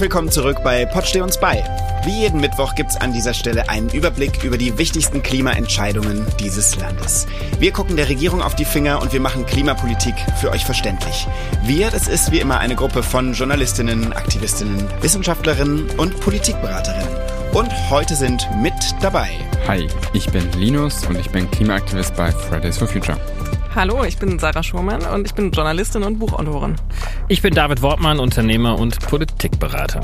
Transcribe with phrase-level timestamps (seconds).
[0.00, 1.62] Willkommen zurück bei Pod steh uns bei.
[2.06, 7.26] Wie jeden Mittwoch gibt's an dieser Stelle einen Überblick über die wichtigsten Klimaentscheidungen dieses Landes.
[7.58, 11.26] Wir gucken der Regierung auf die Finger und wir machen Klimapolitik für euch verständlich.
[11.64, 17.18] Wir, das ist wie immer eine Gruppe von Journalistinnen, Aktivistinnen, Wissenschaftlerinnen und Politikberaterinnen.
[17.52, 18.72] Und heute sind mit
[19.02, 19.28] dabei.
[19.68, 23.18] Hi, ich bin Linus und ich bin Klimaaktivist bei Fridays for Future.
[23.72, 26.74] Hallo, ich bin Sarah Schurmann und ich bin Journalistin und Buchautorin.
[27.28, 30.00] Ich bin David Wortmann, Unternehmer und Politikberater.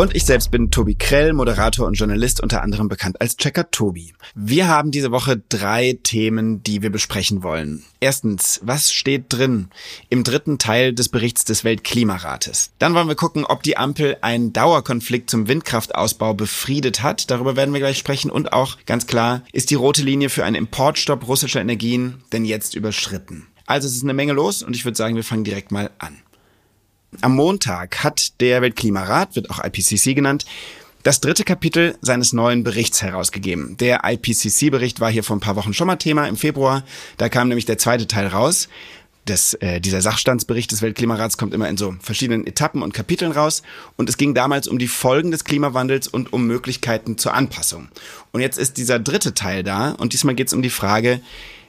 [0.00, 4.14] Und ich selbst bin Tobi Krell, Moderator und Journalist, unter anderem bekannt als Checker Tobi.
[4.34, 7.84] Wir haben diese Woche drei Themen, die wir besprechen wollen.
[8.00, 9.68] Erstens, was steht drin
[10.08, 12.70] im dritten Teil des Berichts des Weltklimarates?
[12.78, 17.30] Dann wollen wir gucken, ob die Ampel einen Dauerkonflikt zum Windkraftausbau befriedet hat.
[17.30, 18.30] Darüber werden wir gleich sprechen.
[18.30, 22.74] Und auch ganz klar, ist die rote Linie für einen Importstopp russischer Energien denn jetzt
[22.74, 23.48] überschritten?
[23.66, 26.16] Also es ist eine Menge los und ich würde sagen, wir fangen direkt mal an.
[27.20, 30.46] Am Montag hat der Weltklimarat, wird auch IPCC genannt,
[31.02, 33.76] das dritte Kapitel seines neuen Berichts herausgegeben.
[33.78, 36.84] Der IPCC-Bericht war hier vor ein paar Wochen schon mal Thema im Februar.
[37.16, 38.68] Da kam nämlich der zweite Teil raus.
[39.24, 43.62] Das, äh, dieser Sachstandsbericht des Weltklimarats kommt immer in so verschiedenen Etappen und Kapiteln raus.
[43.96, 47.88] Und es ging damals um die Folgen des Klimawandels und um Möglichkeiten zur Anpassung.
[48.32, 49.92] Und jetzt ist dieser dritte Teil da.
[49.92, 51.20] Und diesmal geht es um die Frage,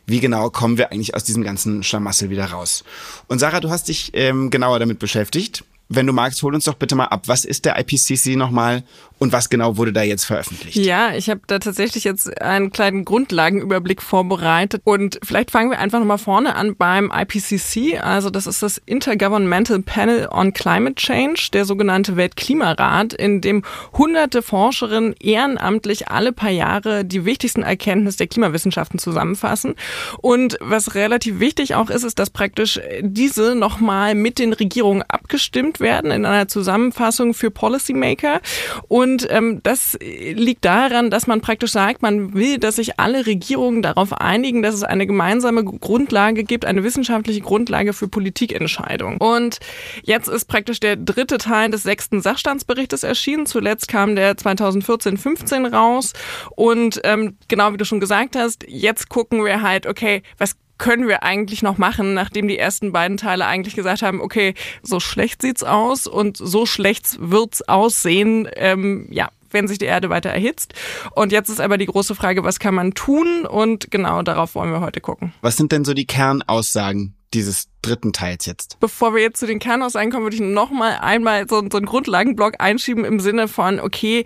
[0.06, 2.84] wie genau kommen wir eigentlich aus diesem ganzen Schlamassel wieder raus.
[3.28, 5.64] Und Sarah, du hast dich ähm, genauer damit beschäftigt.
[5.94, 7.24] Wenn du magst, hol uns doch bitte mal ab.
[7.26, 8.84] Was ist der IPCC nochmal
[9.20, 10.78] und was genau wurde da jetzt veröffentlicht?
[10.78, 16.00] Ja, ich habe da tatsächlich jetzt einen kleinen Grundlagenüberblick vorbereitet und vielleicht fangen wir einfach
[16.00, 18.02] nochmal vorne an beim IPCC.
[18.02, 24.42] Also das ist das Intergovernmental Panel on Climate Change, der sogenannte Weltklimarat, in dem hunderte
[24.42, 29.76] Forscherinnen ehrenamtlich alle paar Jahre die wichtigsten Erkenntnisse der Klimawissenschaften zusammenfassen.
[30.22, 35.81] Und was relativ wichtig auch ist, ist, dass praktisch diese nochmal mit den Regierungen abgestimmt
[35.82, 38.42] werden in einer Zusammenfassung für Policymaker
[38.88, 43.82] und ähm, das liegt daran, dass man praktisch sagt, man will, dass sich alle Regierungen
[43.82, 49.18] darauf einigen, dass es eine gemeinsame Grundlage gibt, eine wissenschaftliche Grundlage für Politikentscheidungen.
[49.18, 49.60] Und
[50.04, 53.46] jetzt ist praktisch der dritte Teil des sechsten Sachstandsberichtes erschienen.
[53.46, 56.14] Zuletzt kam der 2014-15 raus.
[56.56, 61.08] Und ähm, genau wie du schon gesagt hast, jetzt gucken wir halt, okay, was können
[61.08, 65.44] wir eigentlich noch machen, nachdem die ersten beiden Teile eigentlich gesagt haben, okay, so schlecht
[65.44, 70.74] sieht's aus und so schlecht wird's aussehen, ähm, ja, wenn sich die Erde weiter erhitzt.
[71.12, 73.46] Und jetzt ist aber die große Frage, was kann man tun?
[73.46, 75.34] Und genau darauf wollen wir heute gucken.
[75.42, 78.78] Was sind denn so die Kernaussagen dieses dritten Teils jetzt.
[78.82, 81.86] Bevor wir jetzt zu den Kernaussagen kommen, würde ich noch mal einmal so, so einen
[81.86, 84.26] Grundlagenblock einschieben im Sinne von, okay,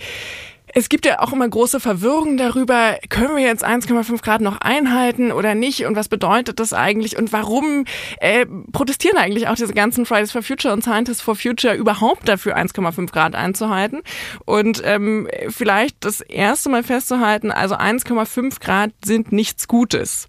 [0.77, 5.31] es gibt ja auch immer große Verwirrung darüber, können wir jetzt 1,5 Grad noch einhalten
[5.31, 7.85] oder nicht und was bedeutet das eigentlich und warum
[8.19, 12.57] äh, protestieren eigentlich auch diese ganzen Fridays for Future und Scientists for Future überhaupt dafür,
[12.57, 14.01] 1,5 Grad einzuhalten?
[14.43, 20.27] Und ähm, vielleicht das erste Mal festzuhalten, also 1,5 Grad sind nichts Gutes.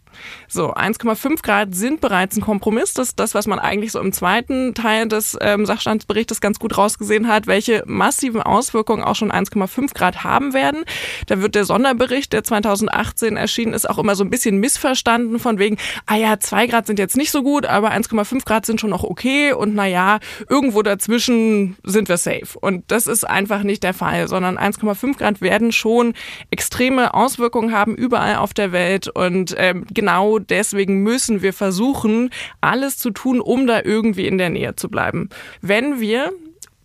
[0.48, 2.94] So, 1,5 Grad sind bereits ein Kompromiss.
[2.94, 6.76] Das ist das, was man eigentlich so im zweiten Teil des ähm, Sachstandsberichtes ganz gut
[6.76, 10.84] rausgesehen hat, welche massiven Auswirkungen auch schon 1,5 Grad haben werden.
[11.26, 15.58] Da wird der Sonderbericht, der 2018 erschienen ist, auch immer so ein bisschen missverstanden von
[15.58, 18.90] wegen, ah ja, 2 Grad sind jetzt nicht so gut, aber 1,5 Grad sind schon
[18.90, 22.58] noch okay und naja, irgendwo dazwischen sind wir safe.
[22.60, 26.14] Und das ist einfach nicht der Fall, sondern 1,5 Grad werden schon
[26.50, 30.05] extreme Auswirkungen haben überall auf der Welt und ähm, genau
[30.38, 32.30] deswegen müssen wir versuchen,
[32.60, 35.28] alles zu tun, um da irgendwie in der Nähe zu bleiben.
[35.60, 36.32] Wenn wir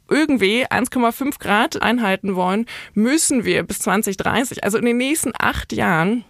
[0.09, 6.25] irgendwie 1,5 Grad einhalten wollen, müssen wir bis 2030, also in den nächsten acht Jahren,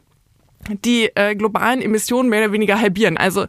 [0.86, 3.18] die äh, globalen Emissionen mehr oder weniger halbieren.
[3.18, 3.48] Also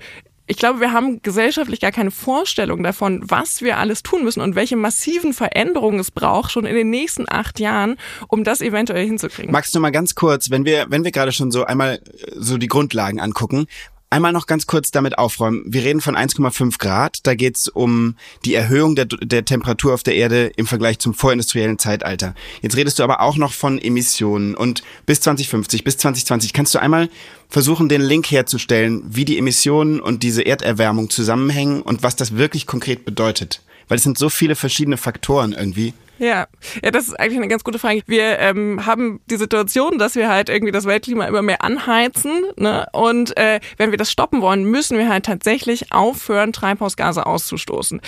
[0.53, 4.55] ich glaube, wir haben gesellschaftlich gar keine Vorstellung davon, was wir alles tun müssen und
[4.55, 7.97] welche massiven Veränderungen es braucht, schon in den nächsten acht Jahren,
[8.29, 9.51] um das eventuell hinzukriegen.
[9.51, 12.01] Magst du mal ganz kurz, wenn wir, wenn wir gerade schon so einmal äh,
[12.37, 13.67] so die Grundlagen angucken,
[14.13, 15.63] Einmal noch ganz kurz damit aufräumen.
[15.65, 17.21] Wir reden von 1,5 Grad.
[17.23, 18.15] Da geht es um
[18.45, 22.35] die Erhöhung der, der Temperatur auf der Erde im Vergleich zum vorindustriellen Zeitalter.
[22.61, 26.53] Jetzt redest du aber auch noch von Emissionen und bis 2050, bis 2020.
[26.53, 27.09] Kannst du einmal
[27.49, 32.67] versuchen, den Link herzustellen, wie die Emissionen und diese Erderwärmung zusammenhängen und was das wirklich
[32.67, 33.63] konkret bedeutet?
[33.89, 35.95] Weil es sind so viele verschiedene Faktoren irgendwie.
[36.23, 36.47] Ja.
[36.85, 38.03] ja, das ist eigentlich eine ganz gute Frage.
[38.07, 42.45] Wir ähm, haben die Situation, dass wir halt irgendwie das Weltklima immer mehr anheizen.
[42.57, 42.87] Ne?
[42.93, 48.01] Und äh, wenn wir das stoppen wollen, müssen wir halt tatsächlich aufhören, Treibhausgase auszustoßen.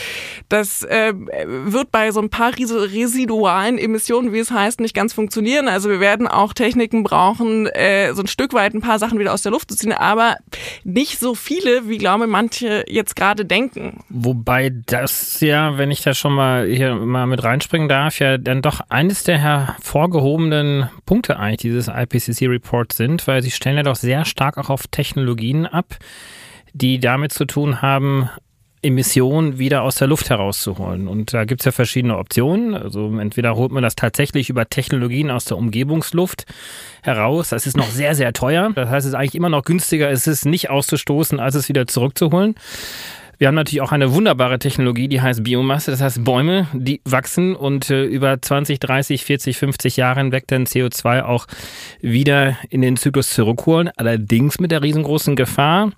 [0.49, 5.67] Das äh, wird bei so ein paar residualen Emissionen, wie es heißt, nicht ganz funktionieren.
[5.67, 9.33] Also wir werden auch Techniken brauchen, äh, so ein Stück weit ein paar Sachen wieder
[9.33, 10.37] aus der Luft zu ziehen, aber
[10.85, 14.05] nicht so viele, wie glaube manche jetzt gerade denken.
[14.09, 18.37] Wobei das ja, wenn ich da schon mal hier mal mit reinspringen darf, Bedarf ja
[18.37, 23.97] dann doch eines der hervorgehobenen Punkte eigentlich dieses IPCC-Reports sind, weil sie stellen ja doch
[23.97, 25.97] sehr stark auch auf Technologien ab,
[26.75, 28.29] die damit zu tun haben,
[28.83, 31.09] Emissionen wieder aus der Luft herauszuholen.
[31.09, 32.75] Und da gibt es ja verschiedene Optionen.
[32.75, 36.45] Also entweder holt man das tatsächlich über Technologien aus der Umgebungsluft
[37.03, 37.49] heraus.
[37.49, 38.71] Das ist noch sehr, sehr teuer.
[38.75, 41.87] Das heißt, es ist eigentlich immer noch günstiger, es ist nicht auszustoßen, als es wieder
[41.87, 42.55] zurückzuholen.
[43.39, 45.91] Wir haben natürlich auch eine wunderbare Technologie, die heißt Biomasse.
[45.91, 50.65] Das heißt Bäume, die wachsen und äh, über 20, 30, 40, 50 Jahre hinweg dann
[50.65, 51.47] CO2 auch
[52.01, 53.91] wieder in den Zyklus zurückholen.
[53.97, 55.93] Allerdings mit der riesengroßen Gefahr,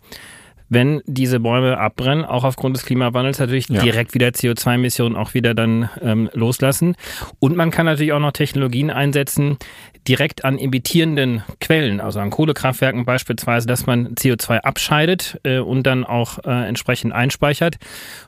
[0.69, 3.81] wenn diese Bäume abbrennen, auch aufgrund des Klimawandels natürlich ja.
[3.81, 6.97] direkt wieder CO2-Emissionen auch wieder dann ähm, loslassen.
[7.39, 9.59] Und man kann natürlich auch noch Technologien einsetzen,
[10.09, 16.05] direkt an emittierenden Quellen, also an Kohlekraftwerken beispielsweise, dass man CO2 abscheidet äh, und dann
[16.05, 17.77] auch äh, entsprechend einspeichert.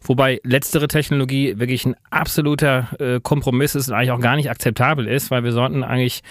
[0.03, 5.07] Wobei letztere Technologie wirklich ein absoluter äh, Kompromiss ist und eigentlich auch gar nicht akzeptabel
[5.07, 6.23] ist, weil wir sollten eigentlich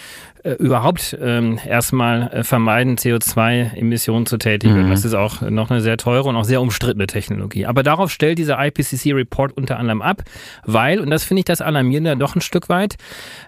[0.48, 4.86] äh, überhaupt ähm, erstmal äh, vermeiden, CO2-Emissionen zu tätigen.
[4.86, 4.90] Mhm.
[4.90, 7.66] Das ist auch noch eine sehr teure und auch sehr umstrittene Technologie.
[7.66, 10.24] Aber darauf stellt dieser IPCC-Report unter anderem ab,
[10.66, 12.96] weil, und das finde ich das Alarmierende doch ein Stück weit,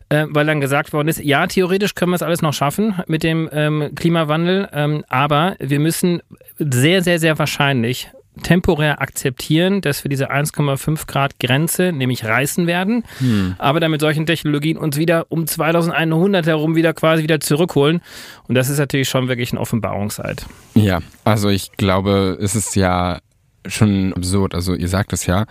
[0.09, 3.23] äh, weil dann gesagt worden ist, ja, theoretisch können wir es alles noch schaffen mit
[3.23, 6.21] dem ähm, Klimawandel, ähm, aber wir müssen
[6.57, 8.09] sehr, sehr, sehr wahrscheinlich
[8.43, 13.55] temporär akzeptieren, dass wir diese 1,5 Grad Grenze nämlich reißen werden, hm.
[13.57, 18.01] aber dann mit solchen Technologien uns wieder um 2100 herum wieder quasi wieder zurückholen.
[18.47, 20.45] Und das ist natürlich schon wirklich ein Offenbarungseid.
[20.75, 23.19] Ja, also ich glaube, es ist ja
[23.65, 24.55] schon absurd.
[24.55, 25.45] Also ihr sagt es ja,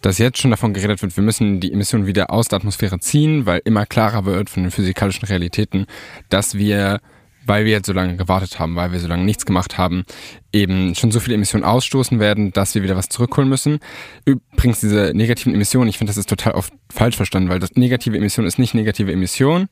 [0.00, 3.46] dass jetzt schon davon geredet wird, wir müssen die Emissionen wieder aus der Atmosphäre ziehen,
[3.46, 5.86] weil immer klarer wird von den physikalischen Realitäten,
[6.28, 7.00] dass wir
[7.48, 10.04] weil wir jetzt so lange gewartet haben, weil wir so lange nichts gemacht haben,
[10.52, 13.80] eben schon so viele Emissionen ausstoßen werden, dass wir wieder was zurückholen müssen.
[14.24, 18.16] Übrigens diese negativen Emissionen, ich finde, das ist total oft falsch verstanden, weil das negative
[18.16, 19.68] Emission ist nicht negative Emission,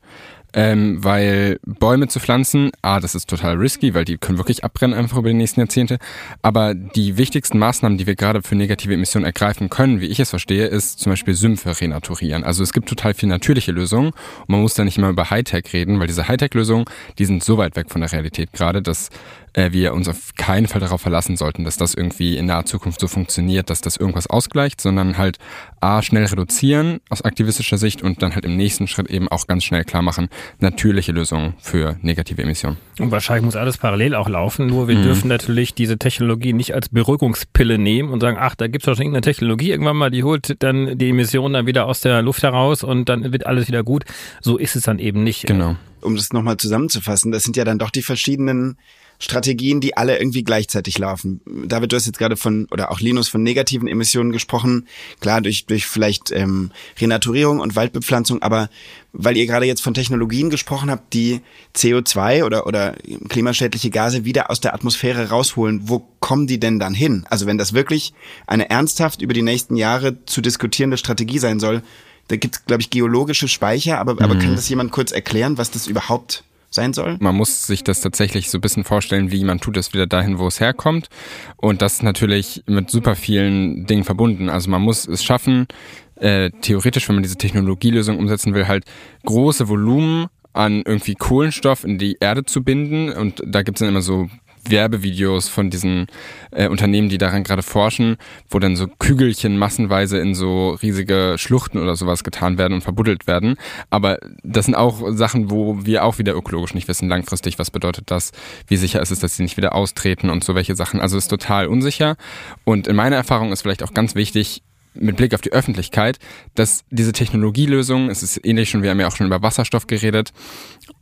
[0.53, 4.97] ähm, weil Bäume zu pflanzen, ah, das ist total risky, weil die können wirklich abbrennen
[4.97, 5.97] einfach über die nächsten Jahrzehnte.
[6.41, 10.29] Aber die wichtigsten Maßnahmen, die wir gerade für negative Emissionen ergreifen können, wie ich es
[10.29, 12.43] verstehe, ist zum Beispiel Sümpfe renaturieren.
[12.43, 15.73] Also es gibt total viele natürliche Lösungen und man muss da nicht immer über Hightech
[15.73, 16.85] reden, weil diese Hightech-Lösungen,
[17.19, 19.09] die sind so weit weg von der Realität gerade, dass
[19.57, 22.99] äh, wir uns auf keinen Fall darauf verlassen sollten, dass das irgendwie in naher Zukunft
[22.99, 25.37] so funktioniert, dass das irgendwas ausgleicht, sondern halt
[25.81, 29.63] A, schnell reduzieren aus aktivistischer Sicht und dann halt im nächsten Schritt eben auch ganz
[29.63, 32.77] schnell klar machen, natürliche Lösungen für negative Emissionen.
[32.99, 35.03] Und wahrscheinlich muss alles parallel auch laufen, nur wir mhm.
[35.03, 38.99] dürfen natürlich diese Technologie nicht als Beruhigungspille nehmen und sagen, ach, da gibt es doch
[38.99, 42.83] irgendeine Technologie irgendwann mal, die holt dann die Emissionen dann wieder aus der Luft heraus
[42.83, 44.03] und dann wird alles wieder gut.
[44.39, 45.47] So ist es dann eben nicht.
[45.47, 45.75] Genau.
[46.01, 48.77] Um das nochmal zusammenzufassen, das sind ja dann doch die verschiedenen
[49.19, 51.41] Strategien, die alle irgendwie gleichzeitig laufen.
[51.65, 54.87] David, du hast jetzt gerade von, oder auch Linus von negativen Emissionen gesprochen.
[55.19, 58.69] Klar, durch, durch vielleicht ähm, Renaturierung und Waldbepflanzung, aber
[59.13, 61.41] weil ihr gerade jetzt von Technologien gesprochen habt, die
[61.75, 62.95] CO2 oder, oder
[63.29, 67.25] klimaschädliche Gase wieder aus der Atmosphäre rausholen, wo kommen die denn dann hin?
[67.29, 68.13] Also wenn das wirklich
[68.45, 71.81] eine ernsthaft über die nächsten Jahre zu diskutierende Strategie sein soll,
[72.27, 74.39] da gibt es, glaube ich, geologische Speicher, aber, aber mhm.
[74.39, 76.43] kann das jemand kurz erklären, was das überhaupt
[76.77, 77.17] sein soll?
[77.19, 80.39] Man muss sich das tatsächlich so ein bisschen vorstellen, wie man tut es wieder dahin,
[80.39, 81.09] wo es herkommt.
[81.57, 84.49] Und das ist natürlich mit super vielen Dingen verbunden.
[84.49, 85.67] Also man muss es schaffen,
[86.15, 88.85] äh, theoretisch, wenn man diese Technologielösung umsetzen will, halt
[89.25, 93.11] große Volumen an irgendwie Kohlenstoff in die Erde zu binden.
[93.11, 94.29] Und da gibt es dann immer so
[94.69, 96.07] Werbevideos von diesen
[96.51, 98.17] äh, Unternehmen, die daran gerade forschen,
[98.49, 103.27] wo dann so Kügelchen massenweise in so riesige Schluchten oder sowas getan werden und verbuddelt
[103.27, 103.55] werden.
[103.89, 108.11] Aber das sind auch Sachen, wo wir auch wieder ökologisch nicht wissen, langfristig, was bedeutet
[108.11, 108.31] das,
[108.67, 110.99] wie sicher ist es, dass sie nicht wieder austreten und so welche Sachen.
[110.99, 112.15] Also ist total unsicher.
[112.63, 114.61] Und in meiner Erfahrung ist vielleicht auch ganz wichtig,
[114.99, 116.19] mit Blick auf die Öffentlichkeit,
[116.55, 120.33] dass diese Technologielösung, es ist ähnlich schon, wir haben ja auch schon über Wasserstoff geredet,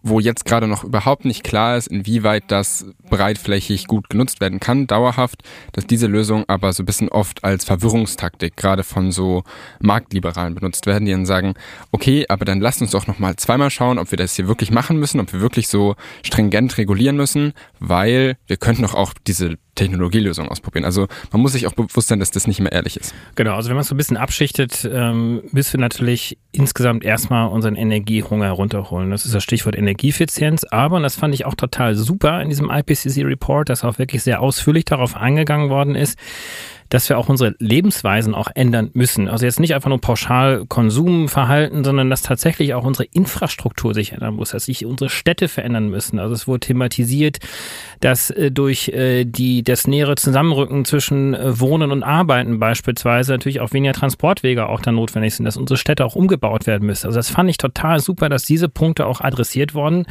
[0.01, 4.87] wo jetzt gerade noch überhaupt nicht klar ist, inwieweit das breitflächig gut genutzt werden kann,
[4.87, 9.43] dauerhaft, dass diese Lösung aber so ein bisschen oft als Verwirrungstaktik gerade von so
[9.79, 11.55] Marktliberalen benutzt werden, die dann sagen,
[11.91, 14.97] okay, aber dann lasst uns doch nochmal zweimal schauen, ob wir das hier wirklich machen
[14.97, 20.49] müssen, ob wir wirklich so stringent regulieren müssen, weil wir könnten doch auch diese Technologielösung
[20.49, 20.85] ausprobieren.
[20.85, 23.13] Also man muss sich auch bewusst sein, dass das nicht mehr ehrlich ist.
[23.35, 27.49] Genau, also wenn man es so ein bisschen abschichtet, ähm, müssen wir natürlich insgesamt erstmal
[27.49, 29.11] unseren Energiehunger runterholen.
[29.11, 30.63] Das ist das Stichwort Energieeffizienz.
[30.63, 34.41] Aber, und das fand ich auch total super in diesem IPCC-Report, dass auch wirklich sehr
[34.41, 36.17] ausführlich darauf eingegangen worden ist,
[36.89, 39.27] dass wir auch unsere Lebensweisen auch ändern müssen.
[39.27, 44.35] Also jetzt nicht einfach nur pauschal Konsumverhalten, sondern dass tatsächlich auch unsere Infrastruktur sich ändern
[44.35, 46.19] muss, dass sich unsere Städte verändern müssen.
[46.19, 47.39] Also es wurde thematisiert,
[48.01, 53.61] dass äh, durch äh, die, das nähere Zusammenrücken zwischen äh, Wohnen und Arbeiten beispielsweise natürlich
[53.61, 57.07] auch weniger Transportwege auch dann notwendig sind, dass unsere Städte auch umgebaut werden müssen.
[57.07, 60.05] Also das fand ich total super, dass diese Punkte auch adressiert worden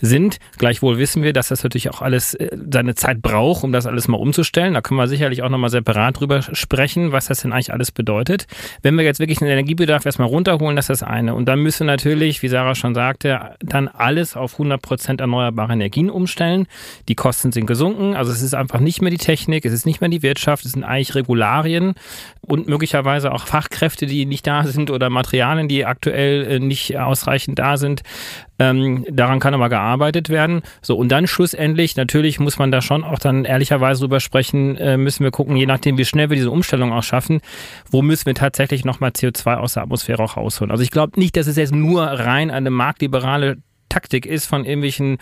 [0.00, 0.38] sind.
[0.58, 2.36] Gleichwohl wissen wir, dass das natürlich auch alles
[2.70, 4.74] seine Zeit braucht, um das alles mal umzustellen.
[4.74, 8.46] Da können wir sicherlich auch nochmal separat drüber sprechen, was das denn eigentlich alles bedeutet.
[8.82, 11.34] Wenn wir jetzt wirklich den Energiebedarf erstmal runterholen, das ist das eine.
[11.34, 16.10] Und dann müssen natürlich, wie Sarah schon sagte, dann alles auf 100 Prozent erneuerbare Energien
[16.10, 16.66] umstellen.
[17.08, 18.14] Die Kosten sind gesunken.
[18.14, 20.72] Also es ist einfach nicht mehr die Technik, es ist nicht mehr die Wirtschaft, es
[20.72, 21.94] sind eigentlich Regularien
[22.42, 27.58] und möglicherweise auch Fachkräfte, die nicht da sind oder Materialien, die aktuell äh, nicht ausreichend
[27.58, 28.02] da sind.
[28.58, 30.60] Ähm, daran kann aber gearbeitet werden.
[30.82, 34.98] So, und dann schlussendlich, natürlich muss man da schon auch dann ehrlicherweise drüber sprechen, äh,
[34.98, 37.40] müssen wir gucken, je nachdem, wie schnell wir diese Umstellung auch schaffen,
[37.90, 40.70] wo müssen wir tatsächlich nochmal CO2 aus der Atmosphäre auch rausholen.
[40.70, 43.58] Also ich glaube nicht, dass es jetzt nur rein eine marktliberale
[43.90, 45.18] Taktik ist von irgendwelchen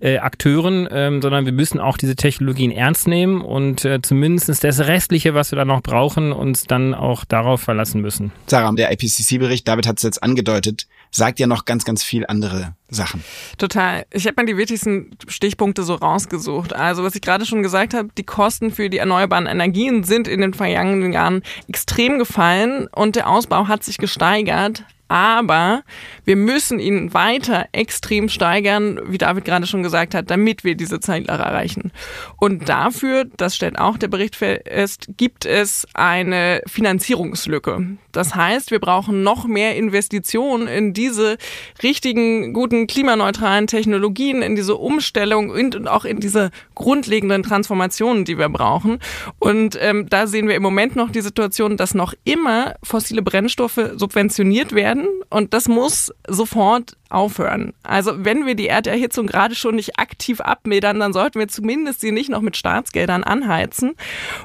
[0.00, 4.80] äh, Akteuren, ähm, sondern wir müssen auch diese Technologien ernst nehmen und äh, zumindest das
[4.80, 8.32] Restliche, was wir da noch brauchen, uns dann auch darauf verlassen müssen.
[8.46, 12.74] Sarah, der IPCC-Bericht, David hat es jetzt angedeutet, sagt ja noch ganz, ganz viel andere
[12.88, 13.22] Sachen.
[13.58, 14.06] Total.
[14.10, 16.72] Ich habe mal die wichtigsten Stichpunkte so rausgesucht.
[16.72, 20.40] Also was ich gerade schon gesagt habe, die Kosten für die erneuerbaren Energien sind in
[20.40, 25.82] den vergangenen Jahren extrem gefallen und der Ausbau hat sich gesteigert aber
[26.24, 31.00] wir müssen ihn weiter extrem steigern, wie David gerade schon gesagt hat, damit wir diese
[31.00, 31.92] Ziele erreichen.
[32.38, 37.98] Und dafür, das stellt auch der Bericht fest, gibt es eine Finanzierungslücke.
[38.12, 41.36] Das heißt, wir brauchen noch mehr Investitionen in diese
[41.82, 48.48] richtigen, guten, klimaneutralen Technologien, in diese Umstellung und auch in diese grundlegenden Transformationen, die wir
[48.48, 48.98] brauchen.
[49.38, 53.90] Und ähm, da sehen wir im Moment noch die Situation, dass noch immer fossile Brennstoffe
[53.96, 57.74] subventioniert werden werden und das muss sofort aufhören.
[57.82, 62.10] Also wenn wir die Erderhitzung gerade schon nicht aktiv abmildern, dann sollten wir zumindest sie
[62.10, 63.92] nicht noch mit Staatsgeldern anheizen.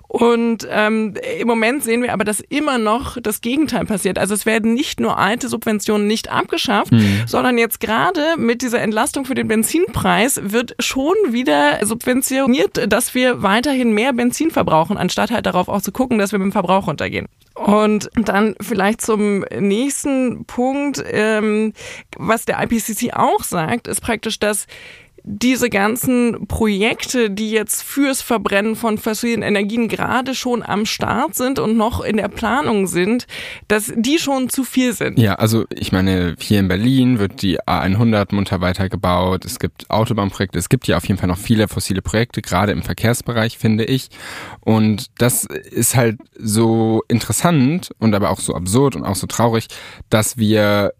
[0.07, 4.19] Und ähm, im Moment sehen wir aber, dass immer noch das Gegenteil passiert.
[4.19, 7.23] Also es werden nicht nur alte Subventionen nicht abgeschafft, mhm.
[7.25, 13.43] sondern jetzt gerade mit dieser Entlastung für den Benzinpreis wird schon wieder subventioniert, dass wir
[13.43, 16.87] weiterhin mehr Benzin verbrauchen, anstatt halt darauf auch zu gucken, dass wir mit dem Verbrauch
[16.87, 17.27] runtergehen.
[17.57, 21.73] Und dann vielleicht zum nächsten Punkt, ähm,
[22.15, 24.67] was der IPCC auch sagt, ist praktisch, dass
[25.29, 31.59] diese ganzen Projekte, die jetzt fürs Verbrennen von fossilen Energien gerade schon am Start sind
[31.59, 33.27] und noch in der Planung sind,
[33.67, 35.19] dass die schon zu viel sind.
[35.19, 39.43] Ja, also ich meine, hier in Berlin wird die A100 munter weitergebaut.
[39.43, 40.57] Es gibt Autobahnprojekte.
[40.57, 44.07] Es gibt ja auf jeden Fall noch viele fossile Projekte, gerade im Verkehrsbereich, finde ich.
[44.61, 49.67] Und das ist halt so interessant und aber auch so absurd und auch so traurig,
[50.09, 50.93] dass wir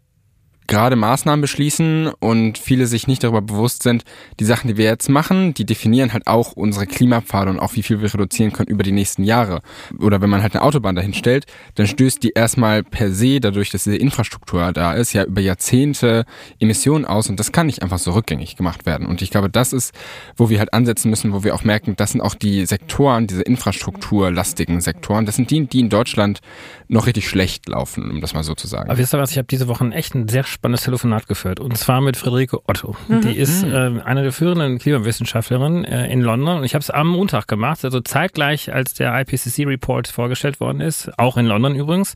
[0.68, 4.04] gerade Maßnahmen beschließen und viele sich nicht darüber bewusst sind,
[4.40, 7.84] die Sachen, die wir jetzt machen, die definieren halt auch unsere Klimapfade und auch wie
[7.84, 9.62] viel wir reduzieren können über die nächsten Jahre.
[10.00, 11.46] Oder wenn man halt eine Autobahn dahin stellt,
[11.76, 16.26] dann stößt die erstmal per se, dadurch, dass diese Infrastruktur da ist, ja über Jahrzehnte
[16.60, 19.08] Emissionen aus und das kann nicht einfach so rückgängig gemacht werden.
[19.08, 19.94] Und ich glaube, das ist,
[20.36, 23.42] wo wir halt ansetzen müssen, wo wir auch merken, das sind auch die Sektoren, diese
[23.42, 26.42] infrastrukturlastigen Sektoren, das sind die, die in Deutschland
[26.88, 28.90] noch richtig schlecht laufen, um das mal so zu sagen.
[28.90, 31.60] Aber wisst ihr was, ich habe diese Woche einen echten sehr spannendes Telefonat geführt.
[31.60, 32.96] Und zwar mit Friederike Otto.
[33.08, 33.22] Mhm.
[33.22, 36.58] Die ist äh, eine der führenden Klimawissenschaftlerinnen äh, in London.
[36.58, 41.12] Und ich habe es am Montag gemacht, also zeitgleich, als der IPCC-Report vorgestellt worden ist.
[41.20, 42.16] Auch in London übrigens.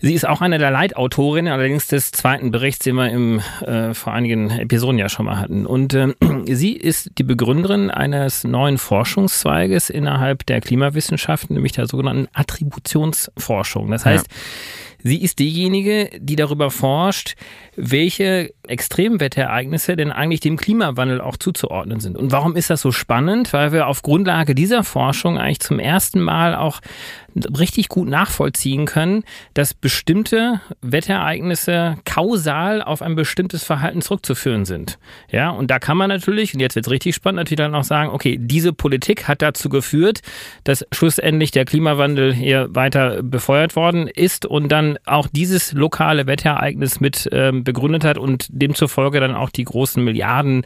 [0.00, 4.12] Sie ist auch eine der Leitautorinnen, allerdings des zweiten Berichts, den wir im, äh, vor
[4.12, 5.64] einigen Episoden ja schon mal hatten.
[5.64, 6.14] Und äh,
[6.46, 13.90] sie ist die Begründerin eines neuen Forschungszweiges innerhalb der Klimawissenschaften, nämlich der sogenannten Attributionsforschung.
[13.90, 14.34] Das heißt, ja
[15.02, 17.34] Sie ist diejenige, die darüber forscht,
[17.76, 22.16] welche Extremwetterereignisse denn eigentlich dem Klimawandel auch zuzuordnen sind.
[22.16, 23.52] Und warum ist das so spannend?
[23.52, 26.80] Weil wir auf Grundlage dieser Forschung eigentlich zum ersten Mal auch
[27.46, 34.98] richtig gut nachvollziehen können, dass bestimmte Wetterereignisse kausal auf ein bestimmtes Verhalten zurückzuführen sind.
[35.30, 37.84] Ja, und da kann man natürlich, und jetzt wird es richtig spannend, natürlich dann auch
[37.84, 40.20] sagen, okay, diese Politik hat dazu geführt,
[40.64, 47.00] dass schlussendlich der Klimawandel hier weiter befeuert worden ist und dann auch dieses lokale Wetterereignis
[47.00, 50.64] mit ähm, begründet hat und demzufolge dann auch die großen Milliarden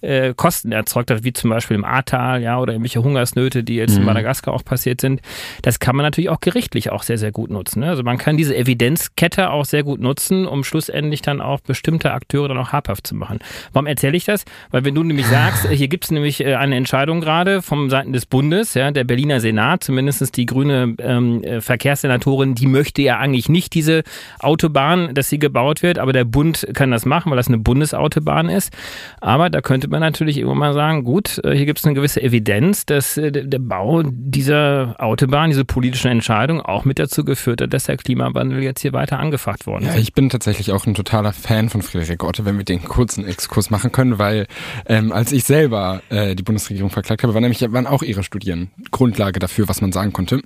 [0.00, 3.94] äh, Kosten erzeugt hat, wie zum Beispiel im Ahrtal, ja, oder irgendwelche Hungersnöte, die jetzt
[3.94, 4.00] mhm.
[4.00, 5.20] in Madagaskar auch passiert sind.
[5.62, 7.80] Das kann man natürlich auch gerichtlich auch sehr, sehr gut nutzen.
[7.80, 7.88] Ne?
[7.88, 12.48] Also man kann diese Evidenzkette auch sehr gut nutzen, um schlussendlich dann auch bestimmte Akteure
[12.48, 13.38] dann auch habhaft zu machen.
[13.72, 14.44] Warum erzähle ich das?
[14.70, 18.12] Weil wenn du nämlich sagst, hier gibt es nämlich äh, eine Entscheidung gerade vom Seiten
[18.12, 23.18] des Bundes, ja, der Berliner Senat, zumindest die grüne ähm, äh, Verkehrssenatorin, die möchte ja
[23.18, 24.02] eigentlich nicht diese
[24.38, 28.50] Autobahn, dass sie gebaut wird, aber der Bund kann das machen, weil das eine Bundesautobahn
[28.50, 28.72] ist.
[29.20, 32.22] Aber da könnte man natürlich irgendwann mal sagen, gut, äh, hier gibt es eine gewisse
[32.22, 35.64] Evidenz, dass der Bau dieser Autobahn, diese
[36.02, 39.86] politischen Entscheidungen auch mit dazu geführt hat, dass der Klimawandel jetzt hier weiter angefacht worden
[39.86, 39.94] ist.
[39.94, 43.26] Ja, ich bin tatsächlich auch ein totaler Fan von Friederike Otte, wenn wir den kurzen
[43.26, 44.46] Exkurs machen können, weil
[44.86, 48.70] ähm, als ich selber äh, die Bundesregierung verklagt habe, waren nämlich waren auch ihre Studien
[48.90, 50.42] Grundlage dafür, was man sagen konnte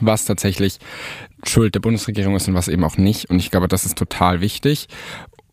[0.00, 0.78] was tatsächlich
[1.46, 3.30] Schuld der Bundesregierung ist und was eben auch nicht.
[3.30, 4.88] Und ich glaube, das ist total wichtig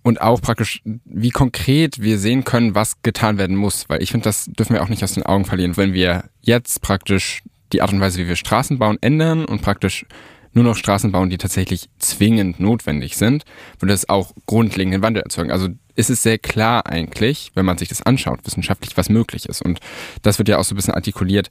[0.01, 3.89] und auch praktisch, wie konkret wir sehen können, was getan werden muss.
[3.89, 5.77] Weil ich finde, das dürfen wir auch nicht aus den Augen verlieren.
[5.77, 10.05] Wenn wir jetzt praktisch die Art und Weise, wie wir Straßen bauen, ändern und praktisch
[10.53, 13.43] nur noch Straßen bauen, die tatsächlich zwingend notwendig sind,
[13.79, 15.51] würde das auch grundlegenden Wandel erzeugen.
[15.51, 19.61] Also ist es sehr klar eigentlich, wenn man sich das anschaut, wissenschaftlich, was möglich ist.
[19.61, 19.79] Und
[20.21, 21.49] das wird ja auch so ein bisschen artikuliert,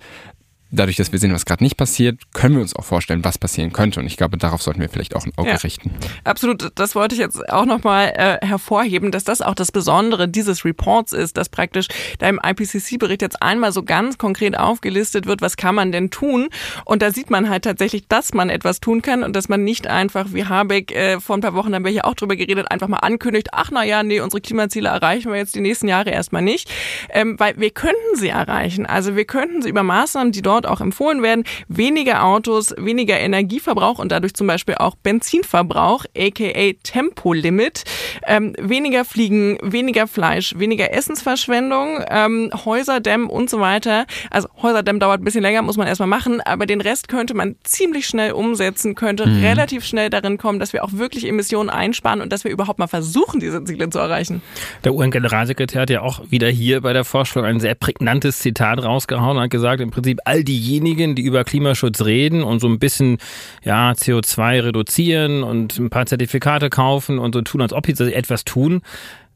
[0.73, 3.73] dadurch, dass wir sehen, was gerade nicht passiert, können wir uns auch vorstellen, was passieren
[3.73, 4.01] könnte.
[4.01, 5.93] Und ich glaube, darauf sollten wir vielleicht auch ein Auge ja, richten.
[6.25, 6.73] Absolut.
[6.75, 11.13] Das wollte ich jetzt auch nochmal äh, hervorheben, dass das auch das Besondere dieses Reports
[11.13, 11.89] ist, dass praktisch
[12.19, 16.49] da im IPCC-Bericht jetzt einmal so ganz konkret aufgelistet wird, was kann man denn tun.
[16.85, 19.87] Und da sieht man halt tatsächlich, dass man etwas tun kann und dass man nicht
[19.87, 22.89] einfach, wie Habeck äh, vor ein paar Wochen haben wir hier auch drüber geredet, einfach
[22.89, 26.43] mal ankündigt, ach na ja, nee, unsere Klimaziele erreichen wir jetzt die nächsten Jahre erstmal
[26.43, 26.71] nicht.
[27.11, 28.87] Ähm, weil wir könnten sie erreichen.
[28.87, 31.45] Also wir könnten sie über Maßnahmen, die dort dort auch empfohlen werden.
[31.69, 37.85] Weniger Autos, weniger Energieverbrauch und dadurch zum Beispiel auch Benzinverbrauch, aka Tempolimit.
[38.27, 44.07] Ähm, weniger Fliegen, weniger Fleisch, weniger Essensverschwendung, ähm, Häuserdämm und so weiter.
[44.31, 47.57] Also Häuserdämm dauert ein bisschen länger, muss man erstmal machen, aber den Rest könnte man
[47.65, 49.45] ziemlich schnell umsetzen, könnte mhm.
[49.45, 52.87] relativ schnell darin kommen, dass wir auch wirklich Emissionen einsparen und dass wir überhaupt mal
[52.87, 54.43] versuchen, diese Ziele zu erreichen.
[54.85, 59.37] Der UN-Generalsekretär hat ja auch wieder hier bei der Vorstellung ein sehr prägnantes Zitat rausgehauen
[59.37, 62.79] und hat gesagt, im Prinzip all die diejenigen, die über Klimaschutz reden und so ein
[62.79, 63.19] bisschen
[63.65, 68.45] ja, CO2 reduzieren und ein paar Zertifikate kaufen und so tun, als ob sie etwas
[68.45, 68.83] tun,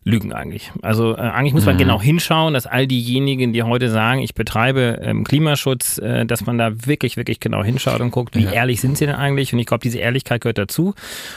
[0.04, 0.70] lügen eigentlich.
[0.82, 1.80] Also äh, eigentlich muss man mhm.
[1.80, 6.58] genau hinschauen, dass all diejenigen, die heute sagen, ich betreibe ähm, Klimaschutz, äh, dass man
[6.58, 8.52] da wirklich, wirklich genau hinschaut und guckt, wie ja.
[8.52, 9.52] ehrlich sind sie denn eigentlich?
[9.52, 10.94] Und ich glaube, diese Ehrlichkeit gehört dazu.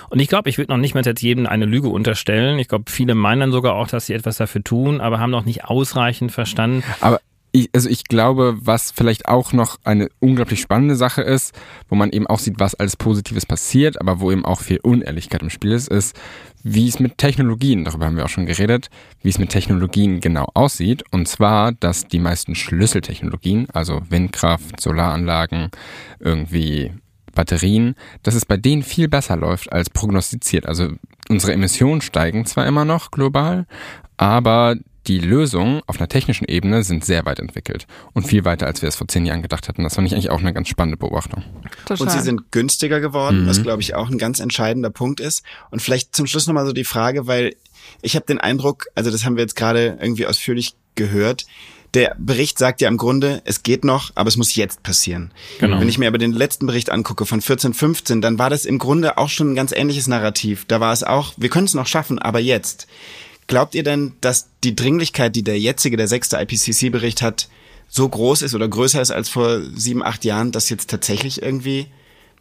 [0.10, 2.60] Und ich glaube, ich würde noch nicht mal jetzt jedem eine Lüge unterstellen.
[2.60, 5.46] Ich glaube, viele meinen dann sogar auch, dass sie etwas dafür tun, aber haben noch
[5.46, 6.84] nicht ausreichend verstanden.
[7.02, 11.54] Aber ich, also ich glaube, was vielleicht auch noch eine unglaublich spannende Sache ist,
[11.88, 15.42] wo man eben auch sieht, was alles Positives passiert, aber wo eben auch viel Unehrlichkeit
[15.42, 16.20] im Spiel ist, ist,
[16.64, 18.90] wie es mit Technologien, darüber haben wir auch schon geredet,
[19.22, 21.04] wie es mit Technologien genau aussieht.
[21.12, 25.70] Und zwar, dass die meisten Schlüsseltechnologien, also Windkraft, Solaranlagen,
[26.20, 26.92] irgendwie
[27.34, 30.66] Batterien, dass es bei denen viel besser läuft als prognostiziert.
[30.66, 30.90] Also
[31.30, 33.66] unsere Emissionen steigen zwar immer noch global,
[34.18, 34.76] aber
[35.10, 38.90] die Lösungen auf einer technischen Ebene sind sehr weit entwickelt und viel weiter, als wir
[38.90, 39.84] es vor zehn Jahren gedacht hätten.
[39.84, 41.44] Das fand ich eigentlich auch eine ganz spannende Beobachtung.
[41.88, 42.06] Total.
[42.06, 43.48] Und sie sind günstiger geworden, mhm.
[43.48, 45.44] was glaube ich auch ein ganz entscheidender Punkt ist.
[45.72, 47.56] Und vielleicht zum Schluss nochmal so die Frage, weil
[48.04, 51.48] ich habe den Eindruck, also das haben wir jetzt gerade irgendwie ausführlich gehört,
[51.96, 55.32] der Bericht sagt ja im Grunde, es geht noch, aber es muss jetzt passieren.
[55.60, 55.80] Genau.
[55.80, 58.78] Wenn ich mir aber den letzten Bericht angucke von 14, 15, dann war das im
[58.78, 60.66] Grunde auch schon ein ganz ähnliches Narrativ.
[60.68, 62.86] Da war es auch, wir können es noch schaffen, aber jetzt.
[63.50, 67.50] Glaubt ihr denn, dass die Dringlichkeit, die der jetzige, der sechste IPCC-Bericht hat,
[67.88, 71.88] so groß ist oder größer ist als vor sieben, acht Jahren, dass jetzt tatsächlich irgendwie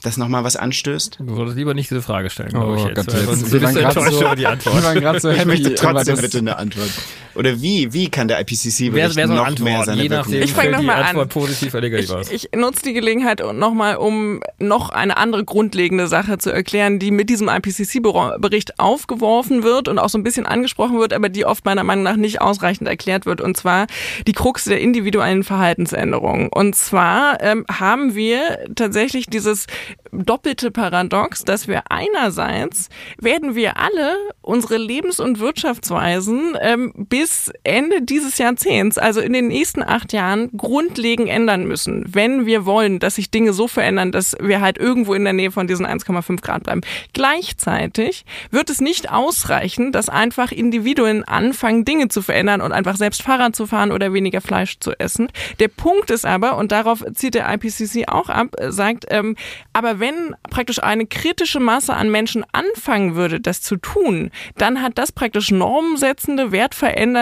[0.02, 1.16] das nochmal was anstößt?
[1.18, 3.06] Du solltest lieber nicht diese Frage stellen, oh, ich jetzt.
[3.06, 3.50] Gott, jetzt.
[3.50, 4.76] Wir waren gerade so, die Antwort.
[4.76, 5.40] Wir waren gerade so happy.
[5.40, 6.90] Ich möchte trotzdem bitte eine Antwort.
[7.38, 10.52] Oder wie, wie kann der IPCC wer, wer noch Antwort, mehr seine je nachdem, Ich
[10.52, 11.28] fange nochmal an.
[11.28, 16.98] Positiv ich, ich nutze die Gelegenheit nochmal, um noch eine andere grundlegende Sache zu erklären,
[16.98, 21.44] die mit diesem IPCC-Bericht aufgeworfen wird und auch so ein bisschen angesprochen wird, aber die
[21.44, 23.40] oft meiner Meinung nach nicht ausreichend erklärt wird.
[23.40, 23.86] Und zwar
[24.26, 26.48] die Krux der individuellen Verhaltensänderungen.
[26.48, 29.66] Und zwar ähm, haben wir tatsächlich dieses
[30.10, 32.88] doppelte Paradox, dass wir einerseits
[33.20, 36.92] werden wir alle unsere Lebens- und Wirtschaftsweisen ähm,
[37.28, 42.64] bis Ende dieses Jahrzehnts, also in den nächsten acht Jahren, grundlegend ändern müssen, wenn wir
[42.64, 45.86] wollen, dass sich Dinge so verändern, dass wir halt irgendwo in der Nähe von diesen
[45.86, 46.80] 1,5 Grad bleiben.
[47.12, 53.22] Gleichzeitig wird es nicht ausreichen, dass einfach Individuen anfangen, Dinge zu verändern und einfach selbst
[53.22, 55.28] Fahrrad zu fahren oder weniger Fleisch zu essen.
[55.58, 59.36] Der Punkt ist aber, und darauf zieht der IPCC auch ab, sagt, ähm,
[59.72, 64.82] aber Aber wenn praktisch eine kritische Masse an Menschen anfangen würde, das zu tun, dann
[64.82, 67.17] hat das praktisch normsetzende, wertverändernde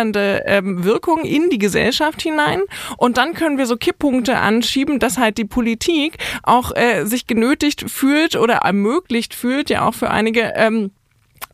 [0.47, 2.61] ähm, Wirkung in die Gesellschaft hinein.
[2.97, 7.91] Und dann können wir so Kipppunkte anschieben, dass halt die Politik auch äh, sich genötigt
[7.91, 10.91] fühlt oder ermöglicht fühlt, ja auch für einige ähm,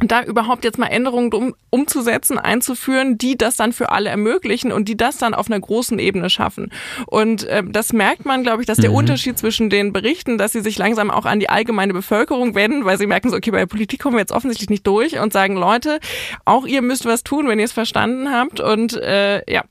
[0.01, 4.89] da überhaupt jetzt mal Änderungen um, umzusetzen, einzuführen, die das dann für alle ermöglichen und
[4.89, 6.73] die das dann auf einer großen Ebene schaffen.
[7.07, 8.97] Und äh, das merkt man, glaube ich, dass der mhm.
[8.97, 12.99] Unterschied zwischen den Berichten, dass sie sich langsam auch an die allgemeine Bevölkerung wenden, weil
[12.99, 15.57] sie merken so, okay, bei der Politik kommen wir jetzt offensichtlich nicht durch und sagen,
[15.57, 16.01] Leute,
[16.45, 19.65] auch ihr müsst was tun, wenn ihr es verstanden habt und äh, ja,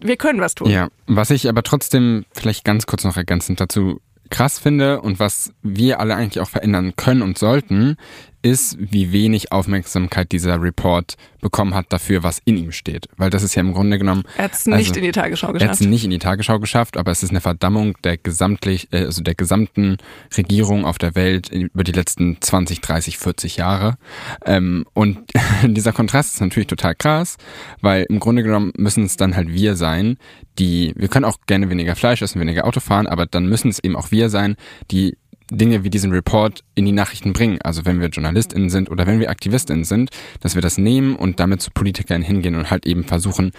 [0.00, 0.70] wir können was tun.
[0.70, 4.00] Ja, was ich aber trotzdem vielleicht ganz kurz noch ergänzend dazu
[4.30, 7.96] krass finde und was wir alle eigentlich auch verändern können und sollten,
[8.42, 13.08] ist, wie wenig Aufmerksamkeit dieser Report bekommen hat dafür, was in ihm steht.
[13.16, 14.24] Weil das ist ja im Grunde genommen.
[14.36, 15.62] Er hat es nicht also, in die Tagesschau geschafft.
[15.62, 18.88] Er hat es nicht in die Tagesschau geschafft, aber es ist eine Verdammung der gesamtlich,
[18.92, 19.98] äh, also der gesamten
[20.36, 23.96] Regierung auf der Welt über die letzten 20, 30, 40 Jahre.
[24.44, 25.18] Ähm, und
[25.64, 27.36] dieser Kontrast ist natürlich total krass,
[27.80, 30.16] weil im Grunde genommen müssen es dann halt wir sein,
[30.58, 33.78] die, wir können auch gerne weniger Fleisch essen, weniger Auto fahren, aber dann müssen es
[33.78, 34.56] eben auch wir sein,
[34.90, 35.16] die
[35.50, 37.58] Dinge wie diesen Report in die Nachrichten bringen.
[37.62, 41.40] Also wenn wir JournalistInnen sind oder wenn wir AktivistInnen sind, dass wir das nehmen und
[41.40, 43.52] damit zu PolitikerInnen hingehen und halt eben versuchen,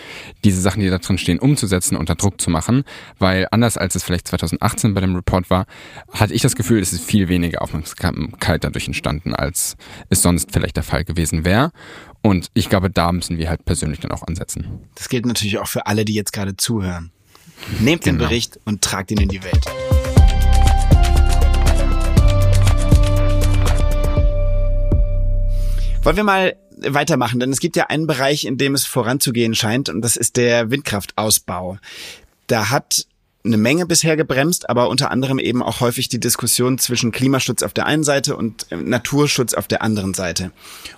[0.43, 2.83] diese Sachen, die da drin stehen, umzusetzen, unter Druck zu machen.
[3.17, 5.65] Weil anders als es vielleicht 2018 bei dem Report war,
[6.11, 9.77] hatte ich das Gefühl, es ist viel weniger Aufmerksamkeit dadurch entstanden, als
[10.09, 11.71] es sonst vielleicht der Fall gewesen wäre.
[12.21, 14.67] Und ich glaube, da müssen wir halt persönlich dann auch ansetzen.
[14.95, 17.11] Das gilt natürlich auch für alle, die jetzt gerade zuhören.
[17.79, 18.29] Nehmt den genau.
[18.29, 19.98] Bericht und tragt ihn in die Welt.
[26.01, 29.89] Wollen wir mal weitermachen, denn es gibt ja einen Bereich, in dem es voranzugehen scheint,
[29.89, 31.77] und das ist der Windkraftausbau.
[32.47, 33.05] Da hat
[33.45, 37.73] eine Menge bisher gebremst, aber unter anderem eben auch häufig die Diskussion zwischen Klimaschutz auf
[37.73, 40.51] der einen Seite und äh, Naturschutz auf der anderen Seite.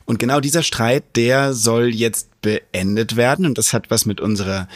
[0.06, 3.46] Und genau dieser Streit, der soll jetzt beendet werden.
[3.46, 4.68] Und das hat was mit unserer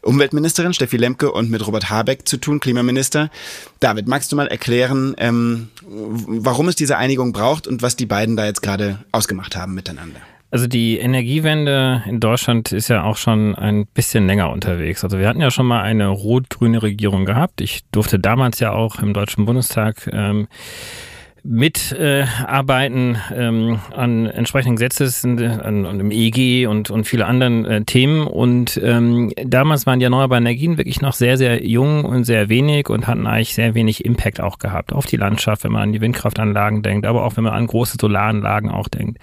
[0.00, 3.30] Umweltministerin Steffi Lemke und mit Robert Habeck zu tun, Klimaminister.
[3.80, 8.36] David, magst du mal erklären, ähm, warum es diese Einigung braucht und was die beiden
[8.36, 10.20] da jetzt gerade ausgemacht haben miteinander?
[10.50, 15.04] Also die Energiewende in Deutschland ist ja auch schon ein bisschen länger unterwegs.
[15.04, 17.60] Also wir hatten ja schon mal eine rot-grüne Regierung gehabt.
[17.60, 20.48] Ich durfte damals ja auch im Deutschen Bundestag ähm,
[21.42, 27.84] mitarbeiten äh, ähm, an entsprechenden Gesetzen, an, an dem EG und, und viele anderen äh,
[27.84, 28.26] Themen.
[28.26, 32.88] Und ähm, damals waren die erneuerbaren Energien wirklich noch sehr, sehr jung und sehr wenig
[32.90, 36.00] und hatten eigentlich sehr wenig Impact auch gehabt auf die Landschaft, wenn man an die
[36.00, 39.18] Windkraftanlagen denkt, aber auch wenn man an große Solaranlagen auch denkt.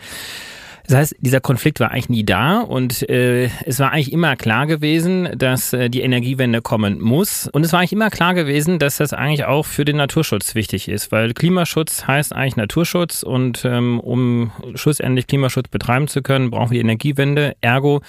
[0.87, 4.67] Das heißt, dieser Konflikt war eigentlich nie da und äh, es war eigentlich immer klar
[4.67, 7.49] gewesen, dass äh, die Energiewende kommen muss.
[7.49, 10.87] Und es war eigentlich immer klar gewesen, dass das eigentlich auch für den Naturschutz wichtig
[10.87, 16.71] ist, weil Klimaschutz heißt eigentlich Naturschutz und ähm, um schlussendlich Klimaschutz betreiben zu können, brauchen
[16.71, 17.57] wir die Energiewende.
[17.59, 18.01] Ergo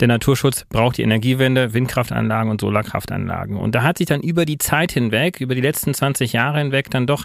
[0.00, 3.56] der Naturschutz braucht die Energiewende, Windkraftanlagen und Solarkraftanlagen.
[3.56, 6.90] Und da hat sich dann über die Zeit hinweg, über die letzten 20 Jahre hinweg,
[6.90, 7.24] dann doch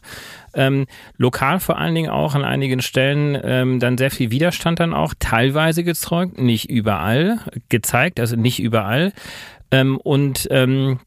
[0.53, 0.85] ähm,
[1.17, 5.13] lokal vor allen Dingen auch an einigen Stellen ähm, dann sehr viel Widerstand dann auch
[5.19, 9.13] teilweise gezeugt, nicht überall gezeigt, also nicht überall.
[9.71, 10.99] Ähm, und ähm,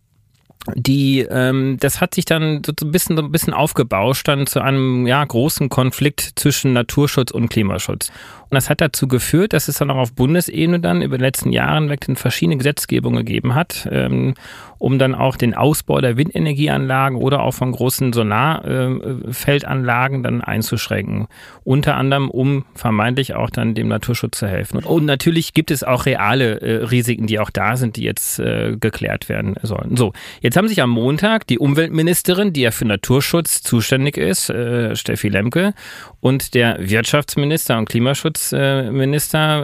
[0.75, 4.61] die, ähm, das hat sich dann so ein bisschen, so ein bisschen aufgebauscht dann zu
[4.61, 8.11] einem ja, großen Konflikt zwischen Naturschutz und Klimaschutz.
[8.49, 11.51] Und das hat dazu geführt, dass es dann auch auf Bundesebene dann über die letzten
[11.51, 14.35] Jahre hinweg verschiedene Gesetzgebungen gegeben hat, ähm,
[14.79, 21.27] um dann auch den Ausbau der Windenergieanlagen oder auch von großen Solarfeldanlagen äh, dann einzuschränken.
[21.65, 24.85] Unter anderem, um vermeintlich auch dann dem Naturschutz zu helfen.
[24.85, 28.77] Und natürlich gibt es auch reale äh, Risiken, die auch da sind, die jetzt äh,
[28.79, 29.97] geklärt werden sollen.
[29.97, 34.53] So, jetzt haben sich am Montag die Umweltministerin, die ja für Naturschutz zuständig ist,
[34.93, 35.75] Steffi Lemke,
[36.21, 38.36] und der Wirtschaftsminister und Klimaschutzminister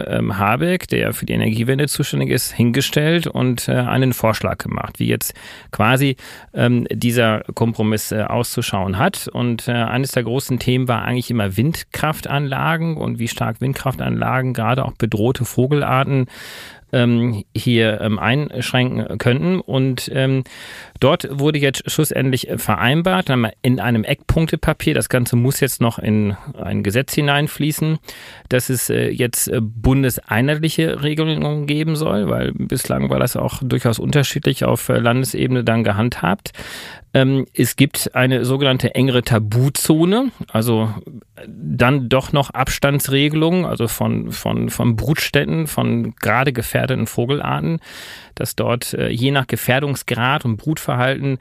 [0.07, 5.07] ähm, Habeck, der für die Energiewende zuständig ist, hingestellt und äh, einen Vorschlag gemacht, wie
[5.07, 5.33] jetzt
[5.71, 6.15] quasi
[6.53, 9.27] ähm, dieser Kompromiss äh, auszuschauen hat.
[9.27, 14.85] Und äh, eines der großen Themen war eigentlich immer Windkraftanlagen und wie stark Windkraftanlagen gerade
[14.85, 16.27] auch bedrohte Vogelarten
[16.93, 19.59] ähm, hier ähm, einschränken könnten.
[19.59, 20.43] Und ähm,
[20.99, 23.29] dort wurde jetzt schlussendlich vereinbart,
[23.61, 27.97] in einem Eckpunktepapier, das Ganze muss jetzt noch in ein Gesetz hineinfließen,
[28.49, 33.99] dass es äh, jetzt äh, bundeseinheitliche Regelungen geben soll, weil bislang war das auch durchaus
[33.99, 36.53] unterschiedlich auf äh, Landesebene dann gehandhabt
[37.13, 40.93] Ähm, es gibt eine sogenannte engere Tabuzone, also
[41.47, 47.79] dann doch noch Abstandsregelungen, also von, von, von Brutstätten, von gerade gefährdeten Vogelarten,
[48.35, 51.37] dass dort äh, je nach Gefährdungsgrad und Brutverhalten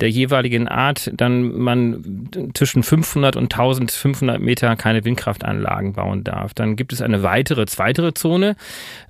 [0.00, 6.54] der jeweiligen Art dann man zwischen 500 und 1500 Meter keine Windkraftanlagen bauen darf.
[6.54, 8.56] Dann gibt es eine weitere, zweitere Zone,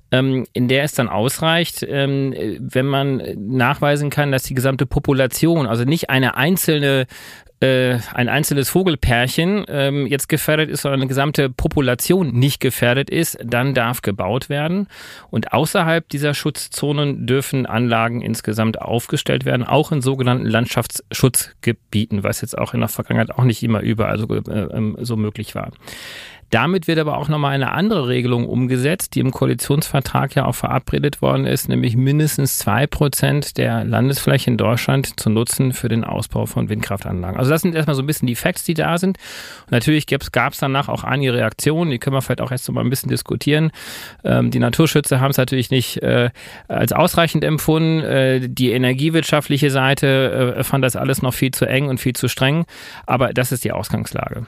[0.09, 5.83] in der es dann ausreicht, ähm, wenn man nachweisen kann, dass die gesamte Population, also
[5.83, 7.07] nicht eine einzelne
[7.59, 13.39] äh, ein einzelnes Vogelpärchen ähm, jetzt gefährdet ist, sondern eine gesamte Population nicht gefährdet ist,
[13.43, 14.87] dann darf gebaut werden.
[15.31, 22.55] Und außerhalb dieser Schutzzonen dürfen Anlagen insgesamt aufgestellt werden, auch in sogenannten Landschaftsschutzgebieten, was jetzt
[22.57, 25.71] auch in der Vergangenheit auch nicht immer überall so, äh, so möglich war.
[26.49, 31.21] Damit wird aber auch nochmal eine andere Regelung umgesetzt, die im Koalitionsvertrag ja auch verabredet
[31.21, 36.45] worden ist, nämlich mindestens zwei Prozent der Landesfläche in Deutschland zu nutzen für den Ausbau
[36.45, 37.37] von Windkraftanlagen.
[37.37, 39.17] Also das sind erstmal so ein bisschen die Facts, die da sind.
[39.65, 42.81] Und natürlich gab es danach auch einige Reaktionen, die können wir vielleicht auch erst mal
[42.81, 43.71] ein bisschen diskutieren.
[44.23, 46.29] Ähm, die Naturschützer haben es natürlich nicht äh,
[46.69, 47.99] als ausreichend empfunden.
[48.03, 52.29] Äh, die energiewirtschaftliche Seite äh, fand das alles noch viel zu eng und viel zu
[52.29, 52.65] streng.
[53.05, 54.45] Aber das ist die Ausgangslage.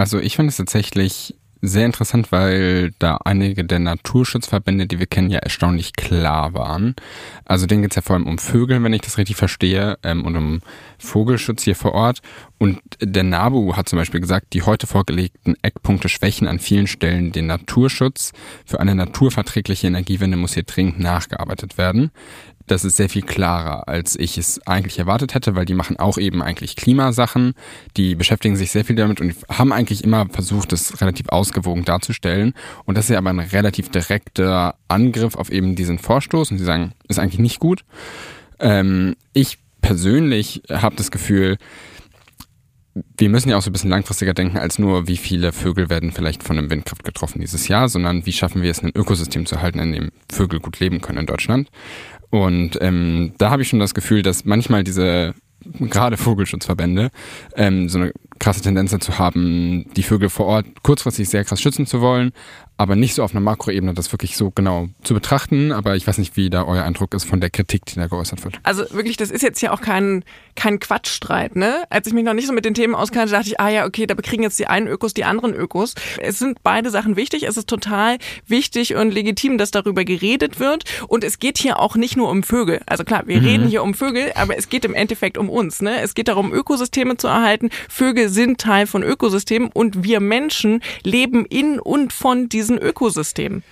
[0.00, 5.28] Also ich finde es tatsächlich sehr interessant, weil da einige der Naturschutzverbände, die wir kennen,
[5.28, 6.94] ja erstaunlich klar waren.
[7.44, 10.24] Also denen geht es ja vor allem um Vögel, wenn ich das richtig verstehe, ähm,
[10.24, 10.60] und um
[10.96, 12.22] Vogelschutz hier vor Ort.
[12.56, 17.30] Und der NABU hat zum Beispiel gesagt, die heute vorgelegten Eckpunkte schwächen an vielen Stellen
[17.30, 18.32] den Naturschutz.
[18.64, 22.10] Für eine naturverträgliche Energiewende muss hier dringend nachgearbeitet werden
[22.70, 26.18] das ist sehr viel klarer, als ich es eigentlich erwartet hätte, weil die machen auch
[26.18, 27.54] eben eigentlich Klimasachen,
[27.96, 32.54] die beschäftigen sich sehr viel damit und haben eigentlich immer versucht, das relativ ausgewogen darzustellen.
[32.84, 36.64] Und das ist ja aber ein relativ direkter Angriff auf eben diesen Vorstoß und sie
[36.64, 37.84] sagen, ist eigentlich nicht gut.
[38.60, 41.56] Ähm, ich persönlich habe das Gefühl,
[43.16, 46.12] wir müssen ja auch so ein bisschen langfristiger denken als nur, wie viele Vögel werden
[46.12, 49.62] vielleicht von einem Windkraft getroffen dieses Jahr, sondern wie schaffen wir es, ein Ökosystem zu
[49.62, 51.68] halten, in dem Vögel gut leben können in Deutschland.
[52.30, 55.34] Und ähm, da habe ich schon das Gefühl, dass manchmal diese
[55.78, 57.10] gerade Vogelschutzverbände
[57.54, 61.86] ähm, so eine krasse Tendenz dazu haben, die Vögel vor Ort kurzfristig sehr krass schützen
[61.86, 62.32] zu wollen,
[62.80, 65.70] aber nicht so auf einer Makroebene das wirklich so genau zu betrachten.
[65.70, 68.42] Aber ich weiß nicht, wie da euer Eindruck ist von der Kritik, die da geäußert
[68.42, 68.58] wird.
[68.62, 70.24] Also wirklich, das ist jetzt ja auch kein,
[70.56, 71.84] kein Quatschstreit, ne?
[71.90, 74.06] Als ich mich noch nicht so mit den Themen auskannte, dachte ich, ah ja, okay,
[74.06, 75.94] da bekriegen jetzt die einen Ökos die anderen Ökos.
[76.22, 77.42] Es sind beide Sachen wichtig.
[77.42, 78.16] Es ist total
[78.46, 80.84] wichtig und legitim, dass darüber geredet wird.
[81.06, 82.80] Und es geht hier auch nicht nur um Vögel.
[82.86, 83.46] Also klar, wir mhm.
[83.46, 86.00] reden hier um Vögel, aber es geht im Endeffekt um uns, ne?
[86.00, 87.68] Es geht darum, Ökosysteme zu erhalten.
[87.90, 93.62] Vögel sind Teil von Ökosystemen und wir Menschen leben in und von diesen diesen Ökosystemen.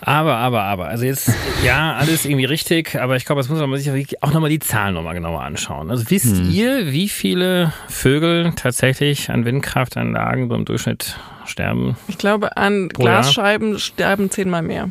[0.00, 0.88] Aber, aber, aber.
[0.88, 1.30] Also jetzt,
[1.64, 4.94] ja, alles irgendwie richtig, aber ich glaube, jetzt muss man sich auch nochmal die Zahlen
[4.94, 5.90] nochmal genauer anschauen.
[5.90, 6.50] Also wisst hm.
[6.50, 11.96] ihr, wie viele Vögel tatsächlich an Windkraftanlagen so im Durchschnitt sterben?
[12.08, 13.78] Ich glaube, an Glasscheiben Jahr?
[13.78, 14.90] sterben zehnmal mehr.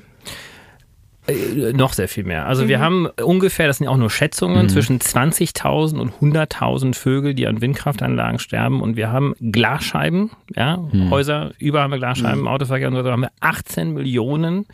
[1.28, 2.46] Äh, noch sehr viel mehr.
[2.46, 2.68] Also mhm.
[2.68, 4.70] wir haben ungefähr, das sind ja auch nur Schätzungen, mhm.
[4.70, 8.82] zwischen 20.000 und 100.000 Vögel, die an Windkraftanlagen sterben.
[8.82, 11.10] Und wir haben Glasscheiben, ja, mhm.
[11.10, 12.48] Häuser, überall haben wir Glasscheiben, mhm.
[12.48, 14.66] Autoverkehr und so, da haben wir 18 Millionen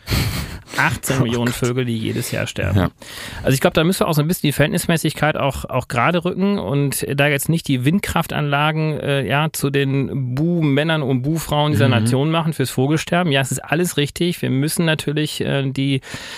[0.76, 1.54] 18 oh Millionen Gott.
[1.54, 2.78] Vögel, die jedes Jahr sterben.
[2.78, 2.90] Ja.
[3.42, 6.24] Also ich glaube, da müssen wir auch so ein bisschen die Verhältnismäßigkeit auch, auch gerade
[6.24, 11.86] rücken und da jetzt nicht die Windkraftanlagen äh, ja, zu den Bu-Männern und Bu-Frauen dieser
[11.86, 11.94] mhm.
[11.94, 13.32] Nation machen fürs Vogelsterben.
[13.32, 14.42] Ja, es ist alles richtig.
[14.42, 16.00] Wir müssen natürlich äh, die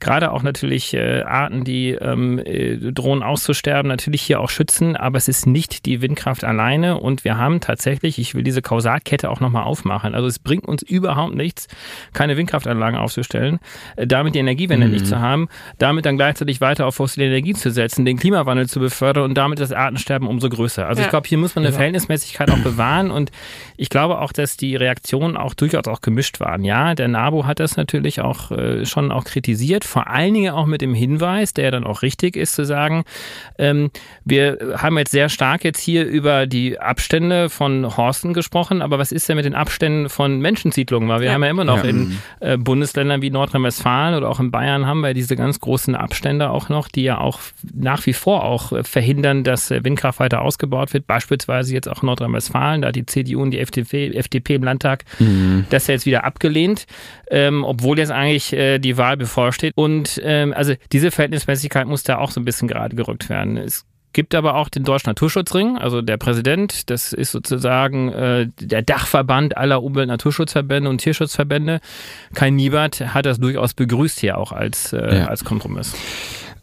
[0.00, 5.18] gerade auch natürlich äh, Arten, die ähm, äh, drohen auszusterben, natürlich hier auch schützen, aber
[5.18, 9.40] es ist nicht die Windkraft alleine und wir haben tatsächlich, ich will diese Kausalkette auch
[9.40, 11.68] nochmal aufmachen, also es bringt uns überhaupt nichts,
[12.12, 13.58] keine Windkraftanlagen aufzustellen,
[13.96, 14.92] äh, damit die Energiewende mhm.
[14.92, 18.80] nicht zu haben, damit dann gleichzeitig weiter auf fossile Energie zu setzen, den Klimawandel zu
[18.80, 20.86] befördern und damit das Artensterben umso größer.
[20.86, 21.06] Also ja.
[21.06, 23.30] ich glaube, hier muss man eine Verhältnismäßigkeit auch bewahren und
[23.76, 26.64] ich glaube auch, dass die Reaktionen auch durchaus auch gemischt waren.
[26.64, 30.66] Ja, der NABU hat das natürlich auch äh, schon auch kritisiert, vor allen Dingen auch
[30.66, 33.04] mit dem Hinweis, der dann auch richtig ist, zu sagen,
[33.58, 33.90] ähm,
[34.24, 39.12] wir haben jetzt sehr stark jetzt hier über die Abstände von Horsten gesprochen, aber was
[39.12, 41.08] ist denn mit den Abständen von Menschensiedlungen?
[41.08, 41.34] Weil wir ja.
[41.34, 41.90] haben ja immer noch ja.
[41.90, 46.50] in äh, Bundesländern wie Nordrhein-Westfalen oder auch in Bayern haben wir diese ganz großen Abstände
[46.50, 47.40] auch noch, die ja auch
[47.74, 51.06] nach wie vor auch verhindern, dass Windkraft weiter ausgebaut wird.
[51.06, 55.66] Beispielsweise jetzt auch Nordrhein-Westfalen, da die CDU und die FDP, FDP im Landtag mhm.
[55.70, 56.86] das ja jetzt wieder abgelehnt,
[57.30, 59.72] ähm, obwohl jetzt eigentlich äh, die Wahl bevorsteht.
[59.76, 63.58] Und ähm, also diese Verhältnismäßigkeit muss da auch so ein bisschen gerade gerückt werden.
[63.58, 63.84] Es
[64.14, 69.58] gibt aber auch den Deutschen Naturschutzring, also der Präsident, das ist sozusagen äh, der Dachverband
[69.58, 71.80] aller Umwelt-Naturschutzverbände und Tierschutzverbände.
[72.34, 75.26] Kai Niebert hat das durchaus begrüßt hier auch als, äh, ja.
[75.26, 75.94] als Kompromiss.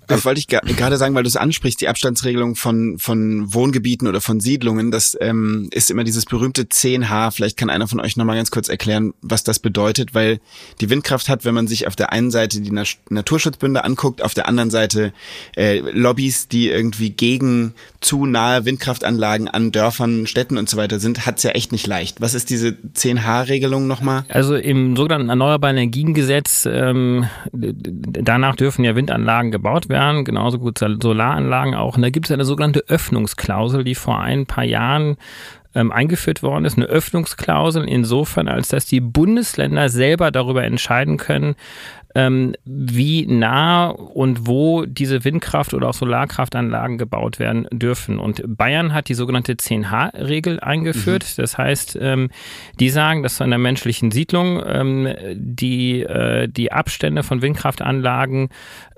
[0.07, 4.21] Das wollte ich gerade sagen, weil du es ansprichst, die Abstandsregelung von, von Wohngebieten oder
[4.21, 7.31] von Siedlungen, das ähm, ist immer dieses berühmte 10H.
[7.31, 10.39] Vielleicht kann einer von euch nochmal ganz kurz erklären, was das bedeutet, weil
[10.81, 14.33] die Windkraft hat, wenn man sich auf der einen Seite die Na Naturschutzbünde anguckt, auf
[14.33, 15.13] der anderen Seite
[15.55, 21.25] äh, Lobbys, die irgendwie gegen zu nahe Windkraftanlagen an Dörfern, Städten und so weiter sind,
[21.25, 22.19] hat's ja echt nicht leicht.
[22.19, 24.25] Was ist diese 10H-Regelung nochmal?
[24.29, 29.92] Also im sogenannten Erneuerbaren Energiengesetz, ähm, danach dürfen ja Windanlagen gebaut werden,
[30.25, 31.95] genauso gut Solaranlagen auch.
[31.95, 35.17] Und da gibt es eine sogenannte Öffnungsklausel, die vor ein paar Jahren
[35.75, 36.77] ähm, eingeführt worden ist.
[36.77, 41.55] Eine Öffnungsklausel insofern, als dass die Bundesländer selber darüber entscheiden können,
[42.15, 48.19] ähm, wie nah und wo diese Windkraft- oder auch Solarkraftanlagen gebaut werden dürfen.
[48.19, 51.23] Und Bayern hat die sogenannte 10H-Regel eingeführt.
[51.23, 51.41] Mhm.
[51.41, 52.29] Das heißt, ähm,
[52.79, 58.49] die sagen, dass zu einer menschlichen Siedlung ähm, die, äh, die Abstände von Windkraftanlagen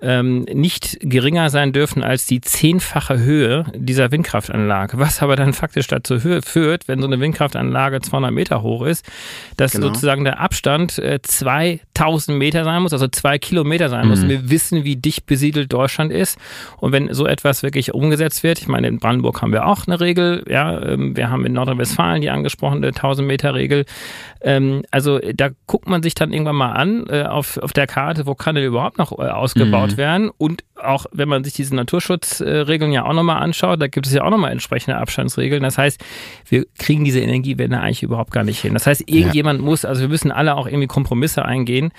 [0.02, 5.00] ähm, nicht geringer sein dürfen als die zehnfache Höhe dieser Windkraftanlage.
[5.00, 9.06] Was aber dann faktisch dazu führt, wenn so eine Windkraftanlage 200 Meter hoch ist,
[9.58, 9.88] dass genau.
[9.88, 14.22] sozusagen der Abstand äh, 2000 Meter sein muss, also zwei Kilometer sein muss.
[14.22, 14.30] Mhm.
[14.30, 16.38] Wir wissen, wie dicht besiedelt Deutschland ist.
[16.78, 20.00] Und wenn so etwas wirklich umgesetzt wird, ich meine, in Brandenburg haben wir auch eine
[20.00, 23.86] Regel, ja, ähm, wir haben in Nordrhein-Westfalen die angesprochene 1000 Meter Regel.
[24.42, 28.26] Ähm, also da guckt man sich dann irgendwann mal an äh, auf, auf der Karte,
[28.26, 29.98] wo kann denn überhaupt noch äh, ausgebaut mhm.
[29.98, 34.14] werden und auch wenn man sich diese Naturschutzregeln ja auch nochmal anschaut, da gibt es
[34.14, 35.64] ja auch nochmal entsprechende Abstandsregeln.
[35.64, 36.04] Das heißt,
[36.48, 38.74] wir kriegen diese Energiewende eigentlich überhaupt gar nicht hin.
[38.74, 39.66] Das heißt, irgendjemand ja.
[39.66, 41.92] muss, also wir müssen alle auch irgendwie Kompromisse eingehen.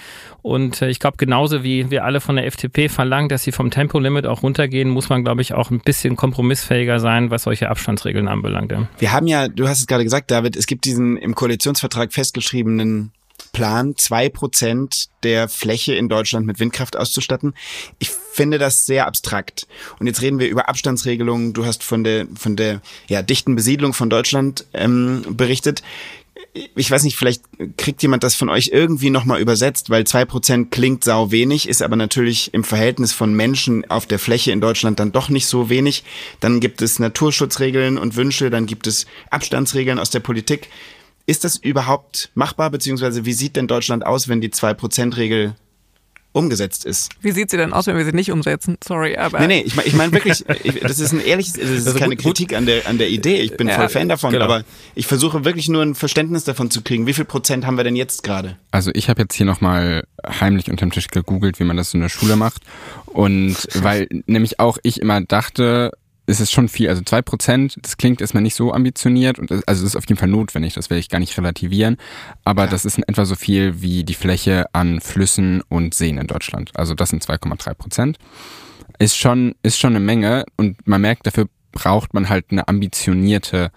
[0.43, 3.71] Und äh, ich glaube, genauso wie wir alle von der FDP verlangen, dass sie vom
[3.71, 8.29] Tempolimit auch runtergehen, muss man, glaube ich, auch ein bisschen kompromissfähiger sein, was solche Abstandsregeln
[8.29, 8.67] anbelangt.
[8.99, 13.13] Wir haben ja, du hast es gerade gesagt, David, es gibt diesen im Koalitionsvertrag festgeschriebenen
[13.53, 17.55] Plan, zwei Prozent der Fläche in Deutschland mit Windkraft auszustatten.
[17.99, 19.67] Ich finde das sehr abstrakt.
[19.99, 21.53] Und jetzt reden wir über Abstandsregelungen.
[21.53, 25.83] Du hast von der von der ja, dichten Besiedlung von Deutschland ähm, berichtet.
[26.75, 27.43] Ich weiß nicht, vielleicht
[27.77, 31.83] kriegt jemand das von euch irgendwie nochmal übersetzt, weil zwei Prozent klingt sau wenig, ist
[31.83, 35.69] aber natürlich im Verhältnis von Menschen auf der Fläche in Deutschland dann doch nicht so
[35.69, 36.05] wenig.
[36.41, 40.69] Dann gibt es Naturschutzregeln und Wünsche, dann gibt es Abstandsregeln aus der Politik.
[41.27, 45.55] Ist das überhaupt machbar, beziehungsweise wie sieht denn Deutschland aus, wenn die 2%-Regel
[46.37, 47.11] umgesetzt ist.
[47.23, 48.77] Wie sieht sie denn aus, wenn wir sie nicht umsetzen?
[48.85, 49.41] Sorry, aber.
[49.41, 50.45] Nee, nee, ich meine ich mein wirklich,
[50.83, 53.41] das ist ein ehrliches, das ist also keine gut, Kritik an der, an der Idee.
[53.41, 54.45] Ich bin ja, voll Fan davon, genau.
[54.45, 57.07] aber ich versuche wirklich nur ein Verständnis davon zu kriegen.
[57.07, 58.59] Wie viel Prozent haben wir denn jetzt gerade?
[58.71, 62.11] Also ich habe jetzt hier nochmal heimlich unterm Tisch gegoogelt, wie man das in der
[62.11, 62.63] Schule macht.
[63.07, 65.93] Und weil nämlich auch ich immer dachte,
[66.27, 66.89] ist es schon viel.
[66.89, 70.19] Also zwei Prozent, das klingt erstmal nicht so ambitioniert und also das ist auf jeden
[70.19, 71.97] Fall notwendig, das will ich gar nicht relativieren.
[72.45, 72.71] Aber ja.
[72.71, 76.73] das ist in etwa so viel wie die Fläche an Flüssen und Seen in Deutschland.
[76.75, 78.19] Also das sind 2,3 Prozent.
[78.99, 83.71] Ist schon, ist schon eine Menge und man merkt, dafür braucht man halt eine ambitionierte,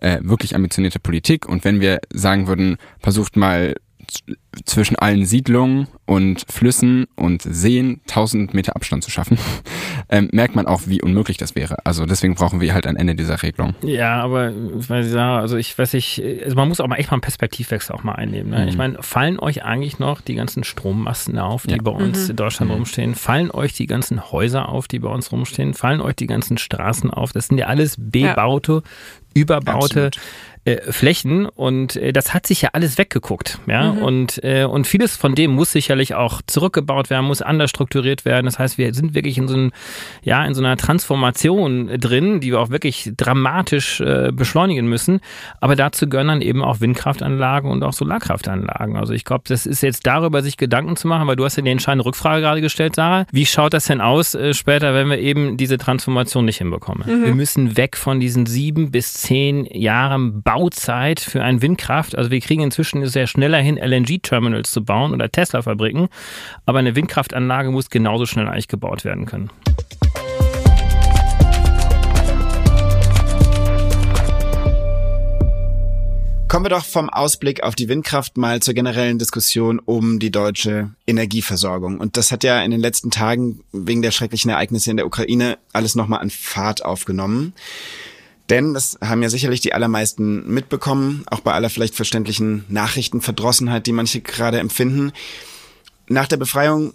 [0.00, 1.46] äh, wirklich ambitionierte Politik.
[1.46, 3.74] Und wenn wir sagen würden, versucht mal
[4.64, 9.38] zwischen allen Siedlungen und Flüssen und Seen 1000 Meter Abstand zu schaffen,
[10.08, 11.84] ähm, merkt man auch, wie unmöglich das wäre.
[11.86, 13.74] Also deswegen brauchen wir halt ein Ende dieser Regelung.
[13.82, 17.10] Ja, aber ich weiß ja, also ich weiß nicht, also man muss auch mal echt
[17.10, 18.50] mal einen Perspektivwechsel auch mal einnehmen.
[18.50, 18.62] Ne?
[18.62, 18.68] Mhm.
[18.68, 21.82] Ich meine, fallen euch eigentlich noch die ganzen Strommasten auf, die ja.
[21.82, 22.30] bei uns mhm.
[22.30, 22.76] in Deutschland mhm.
[22.76, 23.14] rumstehen?
[23.14, 25.74] Fallen euch die ganzen Häuser auf, die bei uns rumstehen?
[25.74, 27.32] Fallen euch die ganzen Straßen auf?
[27.32, 28.82] Das sind ja alles bebaute,
[29.34, 29.42] ja.
[29.42, 30.18] überbaute Absolut
[30.64, 33.58] äh, Flächen und äh, das hat sich ja alles weggeguckt.
[33.66, 33.92] Ja?
[33.92, 34.02] Mhm.
[34.02, 38.46] Und, äh, und vieles von dem muss sicherlich auch zurückgebaut werden, muss anders strukturiert werden.
[38.46, 39.72] Das heißt, wir sind wirklich in so, einem,
[40.22, 45.20] ja, in so einer Transformation drin, die wir auch wirklich dramatisch äh, beschleunigen müssen.
[45.60, 48.96] Aber dazu gehören dann eben auch Windkraftanlagen und auch Solarkraftanlagen.
[48.96, 51.62] Also ich glaube, das ist jetzt darüber, sich Gedanken zu machen, weil du hast ja
[51.64, 53.26] die entscheidende Rückfrage gerade gestellt, Sarah.
[53.32, 57.02] Wie schaut das denn aus äh, später, wenn wir eben diese Transformation nicht hinbekommen?
[57.08, 57.24] Mhm.
[57.24, 62.14] Wir müssen weg von diesen sieben bis zehn Jahren Bauzeit für ein Windkraft.
[62.18, 66.08] Also wir kriegen inzwischen sehr schneller hin, LNG-Terminals zu bauen oder Tesla-Fabriken.
[66.66, 69.48] Aber eine Windkraftanlage muss genauso schnell eigentlich gebaut werden können.
[76.48, 80.90] Kommen wir doch vom Ausblick auf die Windkraft mal zur generellen Diskussion um die deutsche
[81.06, 81.98] Energieversorgung.
[81.98, 85.56] Und das hat ja in den letzten Tagen wegen der schrecklichen Ereignisse in der Ukraine
[85.72, 87.54] alles nochmal an Fahrt aufgenommen.
[88.52, 93.92] Denn, das haben ja sicherlich die allermeisten mitbekommen, auch bei aller vielleicht verständlichen Nachrichtenverdrossenheit, die
[93.92, 95.12] manche gerade empfinden.
[96.06, 96.92] Nach der Befreiung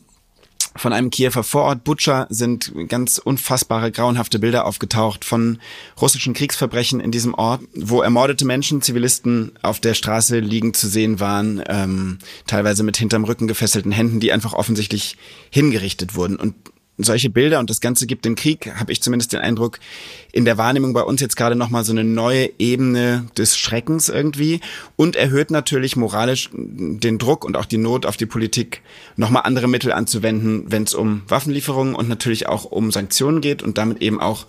[0.75, 5.57] von einem Kiewer Vorort Butscha sind ganz unfassbare, grauenhafte Bilder aufgetaucht von
[5.99, 11.19] russischen Kriegsverbrechen in diesem Ort, wo ermordete Menschen, Zivilisten auf der Straße liegend zu sehen
[11.19, 15.17] waren, ähm, teilweise mit hinterm Rücken gefesselten Händen, die einfach offensichtlich
[15.49, 16.35] hingerichtet wurden.
[16.35, 16.53] Und
[16.97, 19.79] solche Bilder und das Ganze gibt dem Krieg, habe ich zumindest den Eindruck,
[20.31, 24.61] in der Wahrnehmung bei uns jetzt gerade nochmal so eine neue Ebene des Schreckens irgendwie
[24.95, 28.81] und erhöht natürlich moralisch den Druck und auch die Not auf die Politik,
[29.15, 33.77] nochmal andere Mittel anzuwenden, wenn es um Waffenlieferungen und natürlich auch um Sanktionen geht und
[33.77, 34.45] damit eben auch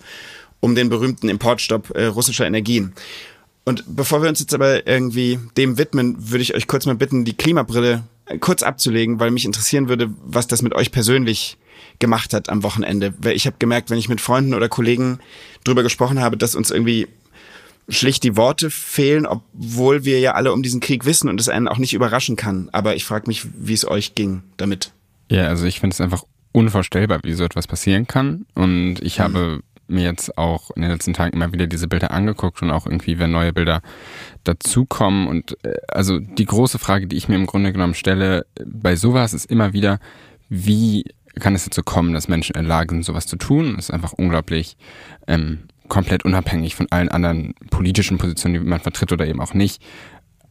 [0.59, 2.93] um den berühmten Importstopp äh, russischer Energien.
[3.65, 7.23] Und bevor wir uns jetzt aber irgendwie dem widmen, würde ich euch kurz mal bitten,
[7.23, 8.03] die Klimabrille
[8.39, 11.57] kurz abzulegen, weil mich interessieren würde, was das mit euch persönlich
[11.99, 13.13] gemacht hat am Wochenende.
[13.19, 15.19] Weil ich habe gemerkt, wenn ich mit Freunden oder Kollegen
[15.63, 17.07] drüber gesprochen habe, dass uns irgendwie
[17.89, 21.67] schlicht die Worte fehlen, obwohl wir ja alle um diesen Krieg wissen und es einen
[21.67, 22.69] auch nicht überraschen kann.
[22.71, 24.93] Aber ich frage mich, wie es euch ging damit.
[25.29, 28.45] Ja, also ich finde es einfach unvorstellbar, wie so etwas passieren kann.
[28.55, 29.23] Und ich mhm.
[29.23, 32.85] habe mir jetzt auch in den letzten Tagen immer wieder diese Bilder angeguckt und auch
[32.85, 33.81] irgendwie, wenn neue Bilder
[34.43, 35.27] dazukommen.
[35.27, 39.33] Und äh, also die große Frage, die ich mir im Grunde genommen stelle bei sowas,
[39.33, 39.99] ist immer wieder,
[40.47, 41.05] wie
[41.39, 43.75] kann es dazu kommen, dass Menschen in der Lage sind, sowas zu tun.
[43.75, 44.77] Das ist einfach unglaublich
[45.27, 49.81] ähm, komplett unabhängig von allen anderen politischen Positionen, die man vertritt oder eben auch nicht.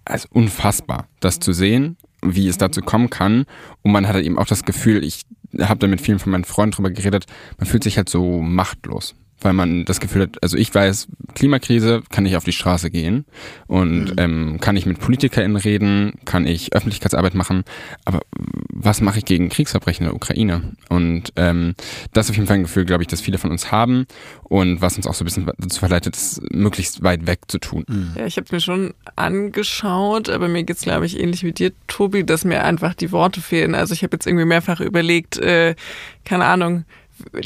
[0.04, 3.44] Also unfassbar, das zu sehen, wie es dazu kommen kann.
[3.82, 5.22] Und man hat halt eben auch das Gefühl, ich
[5.60, 7.26] habe da mit vielen von meinen Freunden drüber geredet,
[7.58, 12.02] man fühlt sich halt so machtlos weil man das Gefühl hat, also ich weiß, Klimakrise,
[12.10, 13.24] kann ich auf die Straße gehen
[13.66, 14.14] und mhm.
[14.16, 17.64] ähm, kann ich mit PolitikerInnen reden, kann ich Öffentlichkeitsarbeit machen,
[18.04, 18.20] aber
[18.70, 20.72] was mache ich gegen Kriegsverbrechen in der Ukraine?
[20.88, 21.74] Und ähm,
[22.12, 24.06] das ist auf jeden Fall ein Gefühl, glaube ich, dass viele von uns haben
[24.44, 27.84] und was uns auch so ein bisschen dazu verleitet, es möglichst weit weg zu tun.
[27.88, 28.12] Mhm.
[28.16, 32.24] Ja, ich habe mir schon angeschaut, aber mir geht's glaube ich, ähnlich wie dir, Tobi,
[32.24, 33.74] dass mir einfach die Worte fehlen.
[33.74, 35.74] Also ich habe jetzt irgendwie mehrfach überlegt, äh,
[36.24, 36.84] keine Ahnung,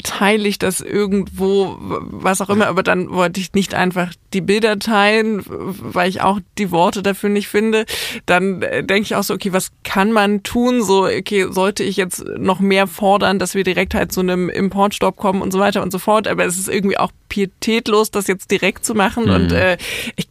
[0.03, 4.79] teile ich das irgendwo, was auch immer, aber dann wollte ich nicht einfach die Bilder
[4.79, 7.85] teilen, weil ich auch die Worte dafür nicht finde.
[8.25, 10.83] Dann äh, denke ich auch so, okay, was kann man tun?
[10.83, 15.17] So, okay, sollte ich jetzt noch mehr fordern, dass wir direkt halt zu einem Importstopp
[15.17, 16.27] kommen und so weiter und so fort.
[16.27, 19.25] Aber es ist irgendwie auch pietätlos, das jetzt direkt zu machen.
[19.25, 19.31] Mhm.
[19.31, 19.77] Und äh,
[20.15, 20.27] ich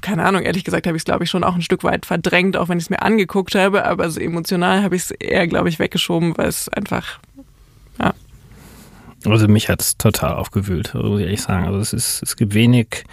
[0.00, 2.56] keine Ahnung, ehrlich gesagt habe ich es, glaube ich, schon auch ein Stück weit verdrängt,
[2.56, 5.68] auch wenn ich es mir angeguckt habe, aber so emotional habe ich es eher, glaube
[5.68, 7.18] ich, weggeschoben, weil es einfach.
[9.26, 11.66] Also mich hat es total aufgewühlt, muss ich ehrlich sagen.
[11.66, 13.04] Also es ist, es gibt wenig,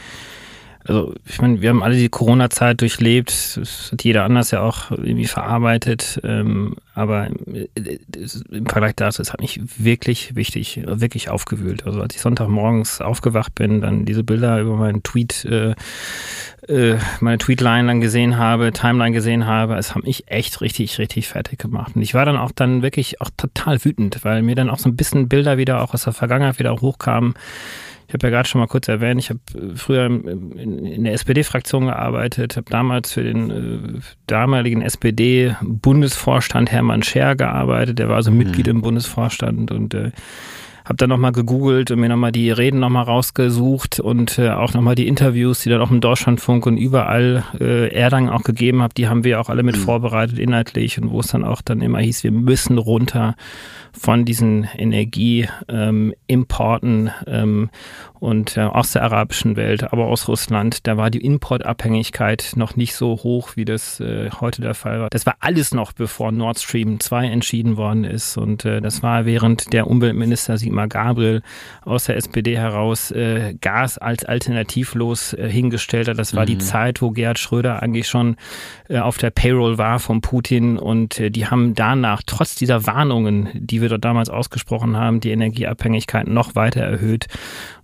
[0.88, 4.92] also ich meine, wir haben alle die Corona-Zeit durchlebt, das hat jeder anders ja auch
[4.92, 7.68] irgendwie verarbeitet, ähm, aber äh,
[8.52, 11.86] im Vergleich dazu, es hat mich wirklich wichtig, wirklich aufgewühlt.
[11.86, 15.74] Also als ich Sonntagmorgens aufgewacht bin, dann diese Bilder über meinen Tweet äh,
[16.68, 21.28] äh, meine Tweetline dann gesehen habe, Timeline gesehen habe, es haben mich echt richtig, richtig
[21.28, 21.96] fertig gemacht.
[21.96, 24.90] Und ich war dann auch dann wirklich auch total wütend, weil mir dann auch so
[24.90, 27.34] ein bisschen Bilder wieder auch aus der Vergangenheit wieder hochkamen.
[28.14, 31.88] Ich habe ja gerade schon mal kurz erwähnt, ich habe äh, früher in der SPD-Fraktion
[31.88, 38.68] gearbeitet, habe damals für den äh, damaligen SPD-Bundesvorstand Hermann Scher gearbeitet, der war also Mitglied
[38.68, 38.76] mhm.
[38.76, 40.12] im Bundesvorstand und äh,
[40.86, 44.96] habe dann nochmal gegoogelt und mir nochmal die Reden nochmal rausgesucht und äh, auch nochmal
[44.96, 48.98] die Interviews, die dann auch im Deutschlandfunk und überall äh, er dann auch gegeben hat,
[48.98, 49.82] die haben wir auch alle mit mhm.
[49.82, 53.36] vorbereitet inhaltlich und wo es dann auch dann immer hieß, wir müssen runter
[53.94, 57.70] von diesen Energieimporten ähm, ähm,
[58.24, 62.96] und äh, aus der arabischen Welt, aber aus Russland, da war die Importabhängigkeit noch nicht
[62.96, 65.10] so hoch, wie das äh, heute der Fall war.
[65.10, 69.26] Das war alles noch, bevor Nord Stream 2 entschieden worden ist und äh, das war
[69.26, 71.42] während der Umweltminister Sigmar Gabriel
[71.82, 76.18] aus der SPD heraus äh, Gas als alternativlos äh, hingestellt hat.
[76.18, 76.48] Das war mhm.
[76.48, 78.38] die Zeit, wo Gerhard Schröder eigentlich schon
[78.88, 83.50] äh, auf der Payroll war von Putin und äh, die haben danach, trotz dieser Warnungen,
[83.54, 87.28] die wir dort damals ausgesprochen haben, die Energieabhängigkeit noch weiter erhöht.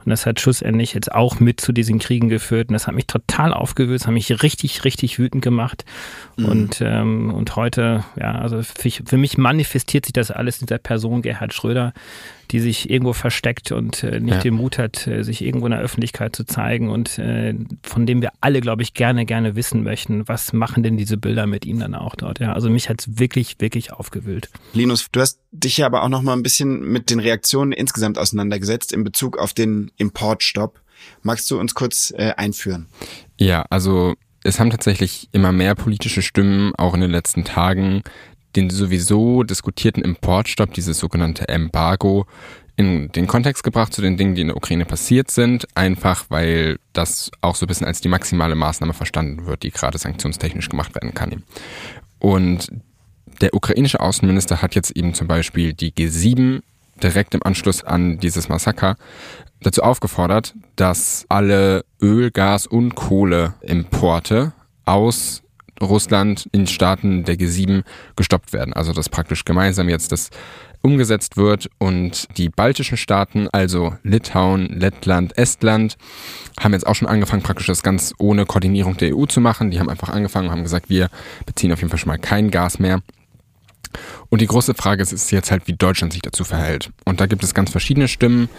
[0.06, 2.70] Und das hat schlussendlich jetzt auch mit zu diesen Kriegen geführt.
[2.70, 5.86] Und das hat mich total aufgewühlt, das hat mich richtig, richtig wütend gemacht.
[6.38, 6.46] Mhm.
[6.46, 10.80] Und, ähm, und heute, ja, also für, für, mich manifestiert sich das alles in dieser
[10.80, 11.94] Person Gerhard Schröder,
[12.52, 14.42] die sich irgendwo versteckt und äh, nicht ja.
[14.42, 18.22] den Mut hat, äh, sich irgendwo in der Öffentlichkeit zu zeigen und äh, von dem
[18.22, 21.80] wir alle, glaube ich, gerne, gerne wissen möchten, was machen denn diese Bilder mit ihm
[21.80, 22.40] dann auch dort.
[22.40, 24.50] Ja, also mich hat es wirklich, wirklich aufgewühlt.
[24.74, 28.18] Linus, du hast dich ja aber auch noch mal ein bisschen mit den Reaktionen insgesamt
[28.18, 30.82] auseinandergesetzt in Bezug auf den Importstopp.
[31.22, 32.88] Magst du uns kurz äh, einführen?
[33.38, 38.04] Ja, also es haben tatsächlich immer mehr politische Stimmen auch in den letzten Tagen
[38.56, 42.26] den sowieso diskutierten Importstopp, dieses sogenannte Embargo,
[42.76, 46.80] in den Kontext gebracht zu den Dingen, die in der Ukraine passiert sind, einfach weil
[46.94, 50.96] das auch so ein bisschen als die maximale Maßnahme verstanden wird, die gerade sanktionstechnisch gemacht
[50.96, 51.44] werden kann.
[52.20, 52.72] Und
[53.42, 56.62] der ukrainische Außenminister hat jetzt eben zum Beispiel die G7
[57.04, 58.96] direkt im Anschluss an dieses Massaker
[59.62, 64.54] dazu aufgefordert, dass alle Öl, Gas und Kohleimporte
[64.86, 65.42] aus
[65.82, 67.84] Russland in Staaten der G7
[68.16, 68.74] gestoppt werden.
[68.74, 70.30] Also dass praktisch gemeinsam jetzt das
[70.82, 71.70] umgesetzt wird.
[71.78, 75.98] Und die baltischen Staaten, also Litauen, Lettland, Estland,
[76.60, 79.72] haben jetzt auch schon angefangen, praktisch das ganz ohne Koordinierung der EU zu machen.
[79.72, 81.10] Die haben einfach angefangen und haben gesagt, wir
[81.46, 83.02] beziehen auf jeden Fall schon mal kein Gas mehr.
[84.30, 86.92] Und die große Frage ist, ist jetzt halt, wie Deutschland sich dazu verhält.
[87.06, 88.50] Und da gibt es ganz verschiedene Stimmen.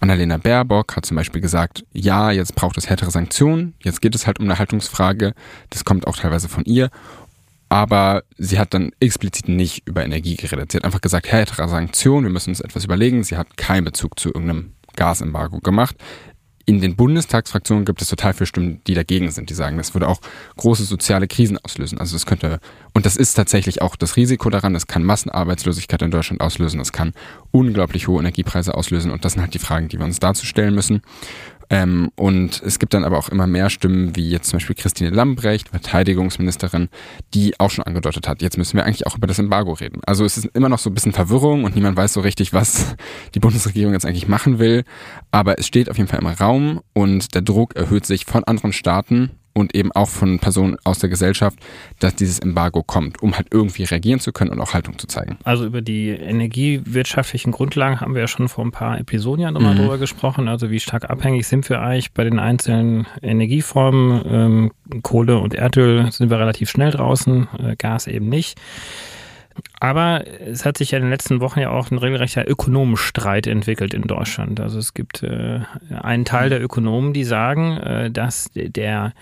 [0.00, 3.74] Annalena Baerbock hat zum Beispiel gesagt, ja, jetzt braucht es härtere Sanktionen.
[3.82, 5.34] Jetzt geht es halt um eine Haltungsfrage.
[5.70, 6.90] Das kommt auch teilweise von ihr.
[7.68, 10.72] Aber sie hat dann explizit nicht über Energie geredet.
[10.72, 13.24] Sie hat einfach gesagt, härtere Sanktionen, wir müssen uns etwas überlegen.
[13.24, 15.96] Sie hat keinen Bezug zu irgendeinem Gasembargo gemacht
[16.68, 20.06] in den Bundestagsfraktionen gibt es total viele Stimmen, die dagegen sind, die sagen, das würde
[20.06, 20.20] auch
[20.58, 21.96] große soziale Krisen auslösen.
[21.96, 22.60] Also das könnte,
[22.92, 26.92] und das ist tatsächlich auch das Risiko daran, das kann Massenarbeitslosigkeit in Deutschland auslösen, das
[26.92, 27.14] kann
[27.52, 30.74] unglaublich hohe Energiepreise auslösen und das sind halt die Fragen, die wir uns dazu stellen
[30.74, 31.00] müssen.
[31.70, 35.10] Ähm, und es gibt dann aber auch immer mehr Stimmen, wie jetzt zum Beispiel Christine
[35.10, 36.88] Lambrecht, Verteidigungsministerin,
[37.34, 40.00] die auch schon angedeutet hat, jetzt müssen wir eigentlich auch über das Embargo reden.
[40.06, 42.96] Also es ist immer noch so ein bisschen Verwirrung und niemand weiß so richtig, was
[43.34, 44.84] die Bundesregierung jetzt eigentlich machen will.
[45.30, 48.72] Aber es steht auf jeden Fall im Raum und der Druck erhöht sich von anderen
[48.72, 51.58] Staaten und eben auch von Personen aus der Gesellschaft,
[51.98, 55.38] dass dieses Embargo kommt, um halt irgendwie reagieren zu können und auch Haltung zu zeigen.
[55.44, 59.74] Also über die energiewirtschaftlichen Grundlagen haben wir ja schon vor ein paar Episoden ja nochmal
[59.74, 59.80] mhm.
[59.80, 60.48] drüber gesprochen.
[60.48, 64.22] Also wie stark abhängig sind wir eigentlich bei den einzelnen Energieformen?
[64.26, 64.70] Ähm,
[65.02, 68.58] Kohle und Erdöl sind wir relativ schnell draußen, äh, Gas eben nicht.
[69.80, 73.94] Aber es hat sich ja in den letzten Wochen ja auch ein regelrechter Ökonomenstreit entwickelt
[73.94, 74.60] in Deutschland.
[74.60, 75.60] Also es gibt äh,
[76.00, 79.12] einen Teil der Ökonomen, die sagen, äh, dass der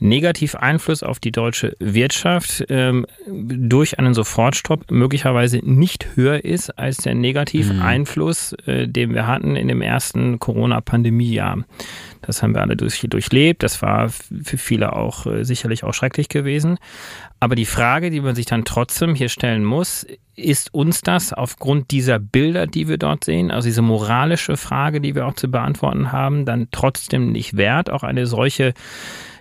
[0.00, 7.14] Negativeinfluss auf die deutsche Wirtschaft ähm, durch einen Sofortstopp möglicherweise nicht höher ist als der
[7.14, 8.72] Negativeinfluss, mhm.
[8.72, 11.64] äh, den wir hatten in dem ersten Corona-Pandemiejahr.
[12.22, 13.62] Das haben wir alle durch, durchlebt.
[13.62, 16.78] Das war für viele auch äh, sicherlich auch schrecklich gewesen.
[17.40, 21.90] Aber die Frage, die man sich dann trotzdem hier stellen muss, ist uns das aufgrund
[21.90, 26.12] dieser Bilder, die wir dort sehen, also diese moralische Frage, die wir auch zu beantworten
[26.12, 28.74] haben, dann trotzdem nicht wert, auch eine solche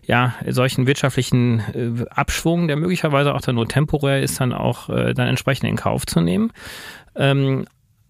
[0.07, 5.13] ja, solchen wirtschaftlichen äh, Abschwung, der möglicherweise auch dann nur temporär ist, dann auch äh,
[5.13, 6.51] dann entsprechend in Kauf zu nehmen.
[7.15, 7.65] Ähm,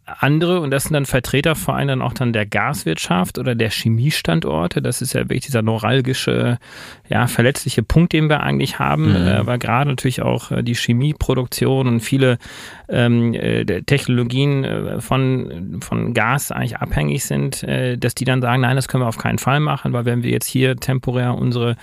[0.08, 3.70] andere, und das sind dann Vertreter vor allem dann auch dann der Gaswirtschaft oder der
[3.70, 6.60] Chemiestandorte, das ist ja wirklich dieser neuralgische,
[7.10, 9.28] ja, verletzliche Punkt, den wir eigentlich haben, mhm.
[9.28, 12.38] äh, weil gerade natürlich auch äh, die Chemieproduktion und viele
[12.88, 18.62] ähm, äh, Technologien äh, von, von Gas eigentlich abhängig sind, äh, dass die dann sagen,
[18.62, 21.76] nein, das können wir auf keinen Fall machen, weil wenn wir jetzt hier temporär unsere,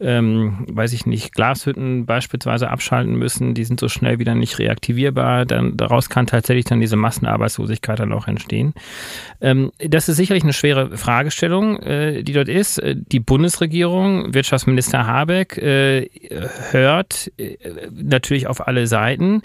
[0.00, 5.46] ähm, weiß ich nicht, Glashütten beispielsweise abschalten müssen, die sind so schnell wieder nicht reaktivierbar,
[5.46, 8.74] dann daraus kann tatsächlich dann diese Massenarbeitslosigkeit dann auch entstehen.
[9.40, 12.78] Ähm, das ist sicherlich eine schwere Fragestellung, äh, die dort ist.
[12.78, 16.08] Äh, die Bundesregierung, Wirtschaftsminister Habeck, äh,
[16.70, 17.56] hört äh,
[17.90, 19.42] natürlich auf alle Seiten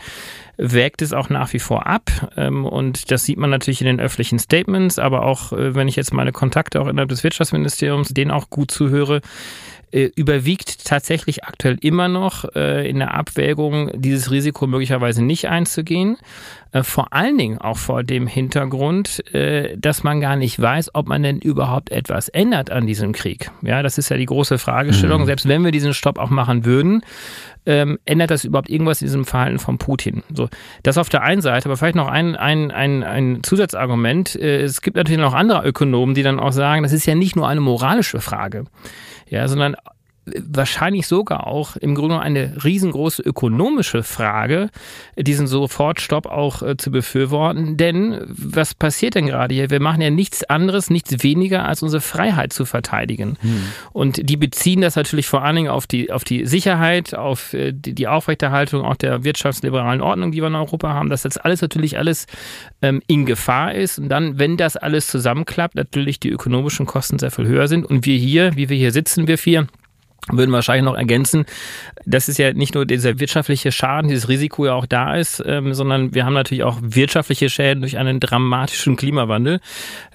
[0.58, 2.12] wägt es auch nach wie vor ab.
[2.38, 5.96] Ähm, und das sieht man natürlich in den öffentlichen Statements, aber auch, äh, wenn ich
[5.96, 9.22] jetzt meine Kontakte auch innerhalb des Wirtschaftsministeriums denen auch gut zuhöre,
[9.94, 16.18] äh, überwiegt tatsächlich aktuell immer noch äh, in der Abwägung, dieses Risiko möglicherweise nicht einzugehen.
[16.72, 21.08] Äh, vor allen Dingen auch vor dem Hintergrund, äh, dass man gar nicht weiß, ob
[21.08, 23.52] man denn überhaupt etwas ändert an diesem Krieg.
[23.62, 25.22] Ja, das ist ja die große Fragestellung.
[25.22, 25.26] Mhm.
[25.28, 27.04] Selbst wenn wir diesen Stopp auch machen würden,
[27.68, 30.24] ähm, ändert das überhaupt irgendwas in diesem Verhalten von Putin?
[30.34, 30.50] So,
[30.82, 34.36] das auf der einen Seite, aber vielleicht noch ein, ein, ein, ein Zusatzargument.
[34.36, 37.36] Äh, es gibt natürlich noch andere Ökonomen, die dann auch sagen, das ist ja nicht
[37.36, 38.66] nur eine moralische Frage
[39.34, 39.76] ja, sondern
[40.26, 44.70] wahrscheinlich sogar auch im Grunde eine riesengroße ökonomische Frage,
[45.18, 47.76] diesen Sofortstopp auch äh, zu befürworten.
[47.76, 49.70] Denn was passiert denn gerade hier?
[49.70, 53.38] Wir machen ja nichts anderes, nichts weniger, als unsere Freiheit zu verteidigen.
[53.42, 53.64] Hm.
[53.92, 57.74] Und die beziehen das natürlich vor allen Dingen auf die, auf die Sicherheit, auf äh,
[57.74, 61.62] die, die Aufrechterhaltung auch der wirtschaftsliberalen Ordnung, die wir in Europa haben, dass das alles
[61.62, 62.28] natürlich alles
[62.82, 64.00] ähm, in Gefahr ist.
[64.00, 67.86] Und dann, wenn das alles zusammenklappt, natürlich die ökonomischen Kosten sehr viel höher sind.
[67.86, 69.68] Und wir hier, wie wir hier sitzen, wir vier,
[70.32, 71.46] würden wahrscheinlich noch ergänzen,
[72.06, 75.74] dass es ja nicht nur dieser wirtschaftliche Schaden, dieses Risiko ja auch da ist, ähm,
[75.74, 79.60] sondern wir haben natürlich auch wirtschaftliche Schäden durch einen dramatischen Klimawandel.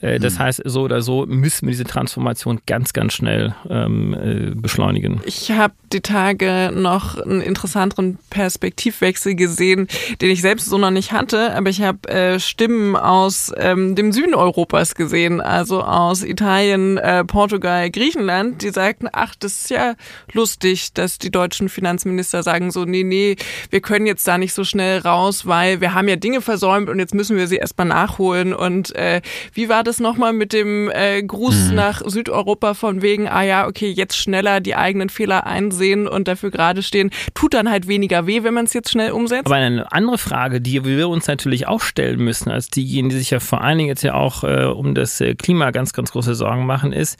[0.01, 0.39] Äh, das mhm.
[0.41, 5.21] heißt, so oder so müssen wir diese Transformation ganz, ganz schnell ähm, äh, beschleunigen.
[5.25, 9.89] Ich habe die Tage noch einen interessanteren Perspektivwechsel gesehen,
[10.21, 14.13] den ich selbst so noch nicht hatte, aber ich habe äh, Stimmen aus ähm, dem
[14.13, 19.95] Süden Europas gesehen, also aus Italien, äh, Portugal, Griechenland, die sagten, ach, das ist ja
[20.33, 23.37] lustig, dass die deutschen Finanzminister sagen so, nee, nee,
[23.71, 26.99] wir können jetzt da nicht so schnell raus, weil wir haben ja Dinge versäumt und
[26.99, 28.53] jetzt müssen wir sie erstmal nachholen.
[28.53, 29.21] Und äh,
[29.53, 31.75] wie war das nochmal mit dem äh, Gruß mhm.
[31.75, 36.51] nach Südeuropa von wegen, ah ja, okay, jetzt schneller die eigenen Fehler einsehen und dafür
[36.51, 39.47] gerade stehen, tut dann halt weniger weh, wenn man es jetzt schnell umsetzt?
[39.47, 43.31] Aber eine andere Frage, die wir uns natürlich auch stellen müssen, als diejenigen, die sich
[43.31, 46.35] ja vor allen Dingen jetzt ja auch äh, um das äh, Klima ganz, ganz große
[46.35, 47.19] Sorgen machen, ist,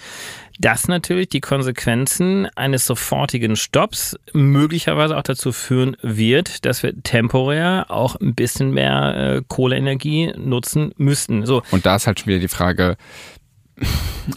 [0.59, 7.87] dass natürlich die Konsequenzen eines sofortigen Stopps möglicherweise auch dazu führen wird, dass wir temporär
[7.89, 11.47] auch ein bisschen mehr äh, Kohleenergie nutzen müssten.
[11.47, 11.63] So.
[11.71, 12.97] Und da ist halt schon wieder die Frage,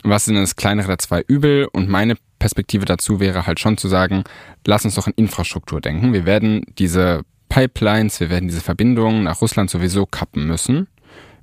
[0.03, 1.67] was sind das kleinere der zwei Übel?
[1.72, 4.24] Und meine Perspektive dazu wäre halt schon zu sagen,
[4.65, 6.13] lass uns doch in Infrastruktur denken.
[6.13, 10.88] Wir werden diese Pipelines, wir werden diese Verbindungen nach Russland sowieso kappen müssen.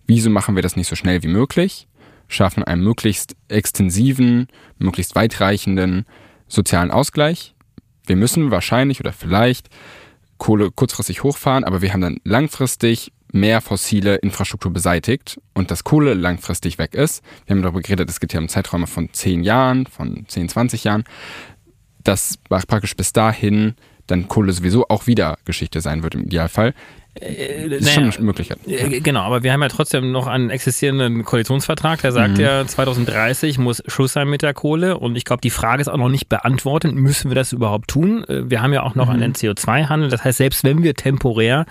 [0.07, 1.89] Wieso machen wir das nicht so schnell wie möglich?
[2.29, 4.49] Schaffen einen möglichst extensiven,
[4.79, 6.07] möglichst weitreichenden
[6.47, 7.55] sozialen Ausgleich.
[8.07, 9.69] Wir müssen wahrscheinlich oder vielleicht
[10.39, 16.15] Kohle kurzfristig hochfahren, aber wir haben dann langfristig mehr fossile Infrastruktur beseitigt und dass Kohle
[16.15, 17.23] langfristig weg ist.
[17.47, 20.85] Wir haben darüber geredet, es geht ja um Zeiträume von 10 Jahren, von 10, 20
[20.85, 21.05] Jahren.
[22.03, 23.75] Dass praktisch bis dahin
[24.07, 26.73] dann Kohle sowieso auch wieder Geschichte sein wird im Idealfall.
[27.21, 28.59] Äh, ist naja, schon eine Möglichkeit.
[28.67, 32.45] Äh, genau, aber wir haben ja trotzdem noch einen existierenden Koalitionsvertrag, der sagt mhm.
[32.45, 35.97] ja, 2030 muss Schluss sein mit der Kohle und ich glaube, die Frage ist auch
[35.97, 38.25] noch nicht beantwortet, müssen wir das überhaupt tun?
[38.25, 39.23] Äh, wir haben ja auch noch mhm.
[39.23, 41.67] einen CO2-Handel, das heißt, selbst wenn wir temporär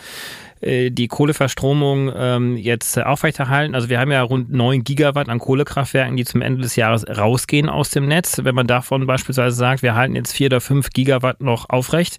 [0.62, 3.76] die Kohleverstromung ähm, jetzt aufrechterhalten.
[3.76, 7.70] Also wir haben ja rund 9 Gigawatt an Kohlekraftwerken, die zum Ende des Jahres rausgehen
[7.70, 8.41] aus dem Netz.
[8.43, 12.18] Wenn man davon beispielsweise sagt, wir halten jetzt 4 oder 5 Gigawatt noch aufrecht,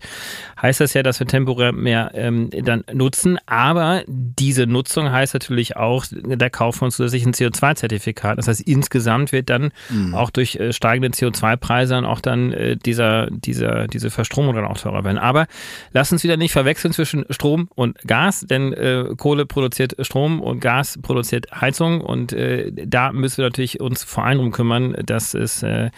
[0.60, 3.38] heißt das ja, dass wir temporär mehr ähm, dann nutzen.
[3.46, 8.36] Aber diese Nutzung heißt natürlich auch der Kauf von zusätzlichen CO2-Zertifikaten.
[8.36, 10.14] Das heißt, insgesamt wird dann mhm.
[10.14, 14.78] auch durch äh, steigende CO2-Preise dann auch dann äh, dieser, dieser, diese Verstromung dann auch
[14.78, 15.18] teurer werden.
[15.18, 15.46] Aber
[15.92, 20.60] lass uns wieder nicht verwechseln zwischen Strom und Gas, denn äh, Kohle produziert Strom und
[20.60, 25.34] Gas produziert Heizung und äh, da müssen wir natürlich uns vor allem darum kümmern, dass
[25.34, 25.90] es äh,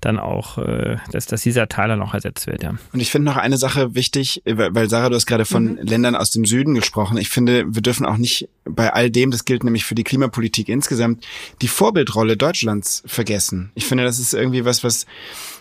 [0.00, 2.62] dann auch, äh, dass, dass dieser Teil dann auch ersetzt wird.
[2.62, 2.74] Ja.
[2.92, 5.78] Und ich finde noch eine Sache wichtig, weil Sarah, du hast gerade von mhm.
[5.82, 7.16] Ländern aus dem Süden gesprochen.
[7.18, 10.68] Ich finde, wir dürfen auch nicht bei all dem, das gilt nämlich für die Klimapolitik
[10.68, 11.24] insgesamt,
[11.60, 13.70] die Vorbildrolle Deutschlands vergessen.
[13.74, 15.06] Ich finde, das ist irgendwie was, was,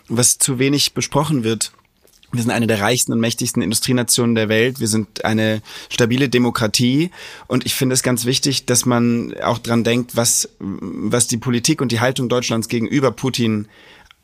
[0.08, 1.72] was zu wenig besprochen wird.
[2.32, 4.80] Wir sind eine der reichsten und mächtigsten Industrienationen der Welt.
[4.80, 7.12] Wir sind eine stabile Demokratie.
[7.48, 11.82] Und ich finde es ganz wichtig, dass man auch dran denkt, was, was die Politik
[11.82, 13.68] und die Haltung Deutschlands gegenüber Putin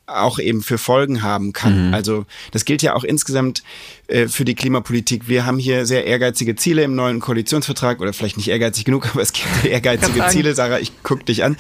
[0.08, 1.90] auch eben für Folgen haben kann.
[1.90, 1.94] Mhm.
[1.94, 3.62] Also das gilt ja auch insgesamt
[4.08, 5.28] äh, für die Klimapolitik.
[5.28, 9.22] Wir haben hier sehr ehrgeizige Ziele im neuen Koalitionsvertrag oder vielleicht nicht ehrgeizig genug, aber
[9.22, 10.56] es gibt ehrgeizige Ziele.
[10.56, 11.58] Sarah, ich guck dich an.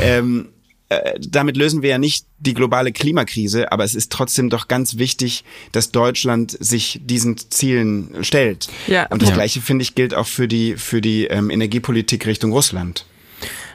[0.00, 0.48] Ähm,
[0.88, 4.96] äh, damit lösen wir ja nicht die globale Klimakrise, aber es ist trotzdem doch ganz
[4.96, 8.68] wichtig, dass Deutschland sich diesen Zielen stellt.
[8.86, 9.06] Ja.
[9.06, 9.34] Und das ja.
[9.34, 13.04] Gleiche finde ich gilt auch für die für die ähm, Energiepolitik Richtung Russland.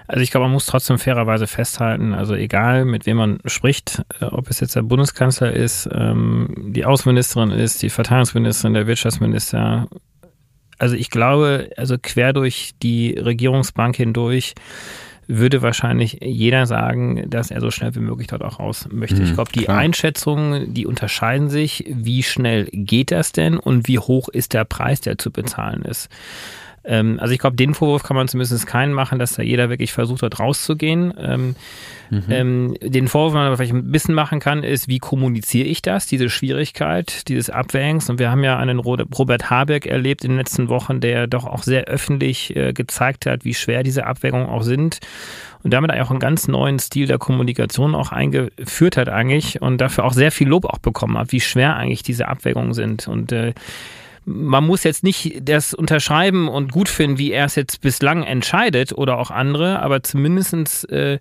[0.08, 4.26] Also ich glaube, man muss trotzdem fairerweise festhalten, also egal mit wem man spricht, äh,
[4.26, 9.88] ob es jetzt der Bundeskanzler ist, ähm, die Außenministerin ist, die Verteidigungsministerin, der Wirtschaftsminister,
[10.78, 14.56] also ich glaube, also quer durch die Regierungsbank hindurch
[15.28, 19.18] würde wahrscheinlich jeder sagen, dass er so schnell wie möglich dort auch raus möchte.
[19.18, 19.78] Mhm, ich glaube, die klar.
[19.78, 21.86] Einschätzungen, die unterscheiden sich.
[21.88, 26.10] Wie schnell geht das denn und wie hoch ist der Preis, der zu bezahlen ist?
[26.86, 29.94] Ähm, also ich glaube, den Vorwurf kann man zumindest keinen machen, dass da jeder wirklich
[29.94, 31.14] versucht, dort rauszugehen.
[31.18, 31.56] Ähm,
[32.10, 32.24] mhm.
[32.30, 36.08] ähm, den Vorwurf, den man vielleicht ein bisschen machen kann, ist, wie kommuniziere ich das,
[36.08, 38.10] diese Schwierigkeit, dieses Abwägens.
[38.10, 41.64] Und wir haben ja einen Robert Habeck erlebt in den letzten Wochen, der doch auch
[41.64, 45.00] sehr öffentlich äh, gezeigt hat, wie schwer diese Abwägungen auch sind
[45.64, 50.04] und damit auch einen ganz neuen Stil der Kommunikation auch eingeführt hat eigentlich und dafür
[50.04, 53.08] auch sehr viel Lob auch bekommen hat, wie schwer eigentlich diese Abwägungen sind.
[53.08, 53.54] Und äh,
[54.26, 58.94] man muss jetzt nicht das unterschreiben und gut finden, wie er es jetzt bislang entscheidet
[58.94, 61.20] oder auch andere, aber zumindest äh,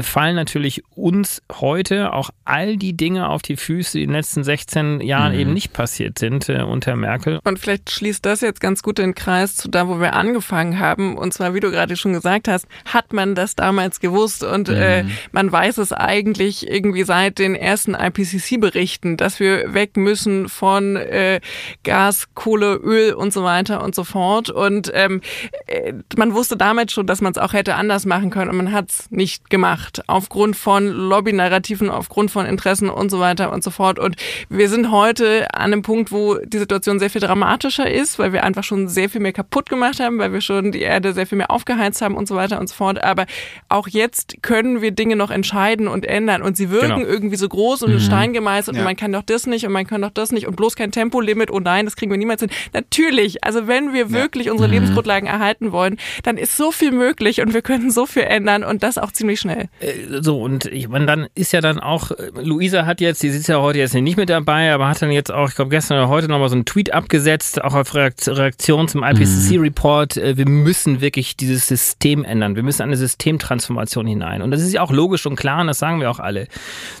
[0.00, 4.44] fallen natürlich uns heute auch all die Dinge auf die Füße, die in den letzten
[4.44, 5.38] 16 Jahren mhm.
[5.38, 7.40] eben nicht passiert sind äh, unter Merkel.
[7.44, 11.16] Und vielleicht schließt das jetzt ganz gut den Kreis zu da, wo wir angefangen haben.
[11.16, 15.02] Und zwar, wie du gerade schon gesagt hast, hat man das damals gewusst und äh,
[15.02, 15.08] mhm.
[15.08, 20.96] äh, man weiß es eigentlich irgendwie seit den ersten IPCC-Berichten, dass wir weg müssen von
[20.96, 21.40] äh,
[21.82, 24.50] Gas, Kohle, Öl und so weiter und so fort.
[24.50, 25.20] Und ähm,
[25.66, 28.72] äh, man wusste damit schon, dass man es auch hätte anders machen können und man
[28.72, 30.02] hat es nicht gemacht.
[30.06, 33.98] Aufgrund von Lobby-Narrativen, aufgrund von Interessen und so weiter und so fort.
[33.98, 34.16] Und
[34.48, 38.44] wir sind heute an einem Punkt, wo die Situation sehr viel dramatischer ist, weil wir
[38.44, 41.38] einfach schon sehr viel mehr kaputt gemacht haben, weil wir schon die Erde sehr viel
[41.38, 43.02] mehr aufgeheizt haben und so weiter und so fort.
[43.02, 43.26] Aber
[43.68, 47.06] auch jetzt können wir Dinge noch entscheiden und ändern und sie wirken genau.
[47.06, 47.96] irgendwie so groß und mhm.
[47.96, 48.82] in Stein gemeißelt ja.
[48.82, 50.92] und man kann doch das nicht und man kann doch das nicht und bloß kein
[50.92, 52.50] Tempolimit, oh nein, das kriegen wir niemals hin.
[52.72, 54.52] Natürlich, also wenn wir wirklich ja.
[54.52, 54.74] unsere mhm.
[54.74, 58.82] Lebensgrundlagen erhalten wollen, dann ist so viel möglich und wir können so viel ändern und
[58.82, 59.68] das auch ziemlich schnell.
[59.80, 63.30] Äh, so, und ich meine, dann ist ja dann auch, äh, Luisa hat jetzt, die
[63.30, 65.98] sitzt ja heute jetzt nicht mit dabei, aber hat dann jetzt auch, ich glaube gestern
[65.98, 70.22] oder heute nochmal so einen Tweet abgesetzt, auch auf Reaktion zum IPCC-Report, mhm.
[70.22, 74.42] Äh, wir müssen wirklich dieses System ändern, wir müssen eine Systemtransformation hinein.
[74.42, 76.46] Und das ist ja auch logisch und klar und das sagen wir auch alle.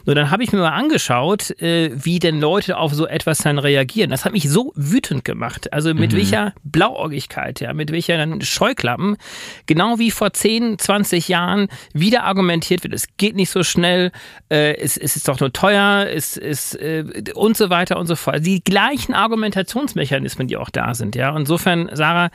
[0.04, 4.10] Nur dann habe ich mir mal angeschaut, wie denn Leute auf so etwas dann reagieren.
[4.10, 5.72] Das hat mich so wütend gemacht.
[5.72, 6.16] Also mit mhm.
[6.16, 9.16] welcher Blauäugigkeit, ja, mit welcher Scheuklappen,
[9.66, 14.10] genau wie vor 10, 20 Jahren wieder argumentiert wird, es geht nicht so schnell,
[14.50, 17.04] äh, es, es, ist doch nur teuer, es ist äh,
[17.34, 18.36] und so weiter und so fort.
[18.36, 21.36] Also die gleichen Argumentationsmechanismen, die auch da sind, ja.
[21.36, 22.30] Insofern, Sarah,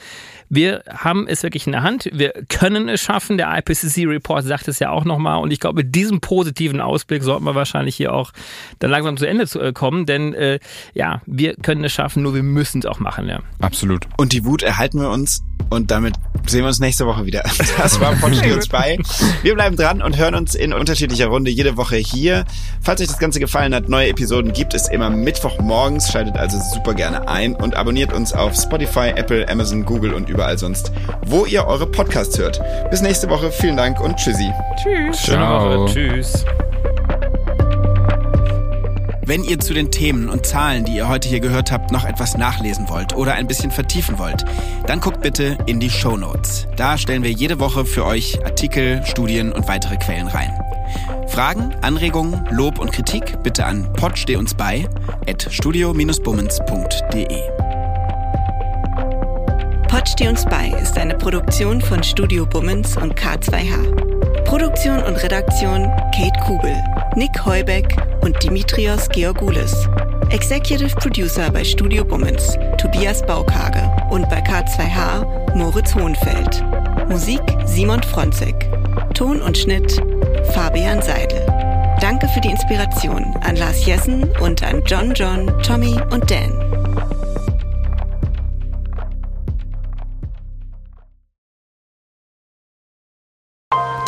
[0.50, 2.10] wir haben es wirklich in der Hand.
[2.12, 3.38] Wir können es schaffen.
[3.38, 5.42] Der IPCC-Report sagt es ja auch nochmal.
[5.42, 8.32] Und ich glaube, mit diesem positiven Ausblick sollten wir wahrscheinlich hier auch
[8.80, 10.08] dann langsam zu Ende äh, kommen.
[10.08, 10.60] Denn äh,
[10.94, 13.28] ja, wir können es schaffen, nur wir müssen es auch machen.
[13.28, 13.40] Ja.
[13.60, 14.08] Absolut.
[14.18, 15.44] Und die Wut erhalten wir uns.
[15.70, 16.16] Und damit
[16.48, 17.44] sehen wir uns nächste Woche wieder.
[17.78, 18.98] Das war von uns bei.
[19.42, 22.46] Wir bleiben dran und hören uns in unterschiedlicher Runde jede Woche hier.
[22.82, 26.12] Falls euch das Ganze gefallen hat, neue Episoden gibt es immer Mittwochmorgens.
[26.12, 30.58] Schaltet also super gerne ein und abonniert uns auf Spotify, Apple, Amazon, Google und überall
[30.58, 30.92] sonst,
[31.26, 32.60] wo ihr eure Podcasts hört.
[32.92, 33.52] Bis nächste Woche.
[33.52, 34.52] Vielen Dank und tschüssi.
[34.82, 35.22] Tschüss.
[35.22, 35.48] Schöne.
[35.48, 35.94] Woche.
[35.94, 36.46] Tschüss.
[39.30, 42.36] Wenn ihr zu den Themen und Zahlen, die ihr heute hier gehört habt, noch etwas
[42.36, 44.44] nachlesen wollt oder ein bisschen vertiefen wollt,
[44.88, 46.66] dann guckt bitte in die Show Notes.
[46.78, 50.52] Da stellen wir jede Woche für euch Artikel, Studien und weitere Quellen rein.
[51.28, 54.90] Fragen, Anregungen, Lob und Kritik bitte an podstehunsbei
[55.28, 57.42] at studio-bummens.de.
[59.90, 64.44] Pod uns bei ist eine Produktion von Studio Bummens und K2H.
[64.46, 65.84] Produktion und Redaktion
[66.16, 66.76] Kate Kubel.
[67.16, 69.88] Nick Heubeck und Dimitrios Georgoulis.
[70.30, 76.64] Executive Producer bei Studio Bummens, Tobias Baukage und bei K2H Moritz Hohenfeld.
[77.10, 78.70] Musik Simon Fronzek.
[79.16, 80.02] Ton und Schnitt
[80.54, 81.46] Fabian Seidel.
[82.00, 86.79] Danke für die Inspiration an Lars Jessen und an John John, Tommy und Dan.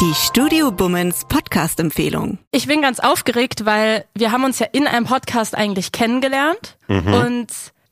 [0.01, 2.39] Die Studio Bummens Podcast-Empfehlung.
[2.49, 7.13] Ich bin ganz aufgeregt, weil wir haben uns ja in einem Podcast eigentlich kennengelernt mhm.
[7.13, 7.47] und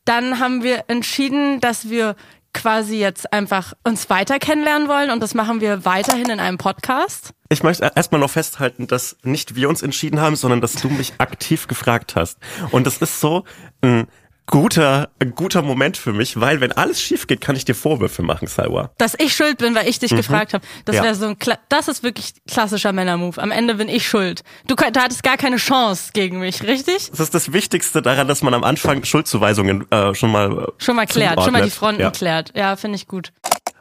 [0.06, 2.16] dann haben wir entschieden, dass wir
[2.52, 7.30] quasi jetzt einfach uns weiter kennenlernen wollen und das machen wir weiterhin in einem Podcast.
[7.48, 11.12] Ich möchte erstmal noch festhalten, dass nicht wir uns entschieden haben, sondern dass du mich
[11.18, 12.38] aktiv gefragt hast.
[12.72, 13.44] Und das ist so,
[13.82, 14.08] ein
[14.46, 18.48] guter, guter Moment für mich, weil wenn alles schief geht, kann ich dir Vorwürfe machen,
[18.48, 18.90] Salwa.
[18.98, 20.16] Dass ich schuld bin, weil ich dich mhm.
[20.16, 20.66] gefragt habe.
[20.84, 21.02] Das ja.
[21.02, 23.38] wäre so ein, Kla das ist wirklich klassischer Männermove.
[23.38, 24.42] Am Ende bin ich schuld.
[24.66, 27.10] Du, du hattest gar keine Chance gegen mich, richtig?
[27.10, 30.96] Das ist das Wichtigste daran, dass man am Anfang Schuldzuweisungen äh, schon mal äh, schon
[30.96, 31.44] mal klärt, zuordnet.
[31.44, 32.10] schon mal die Fronten ja.
[32.10, 32.52] klärt.
[32.56, 33.32] Ja, finde ich gut.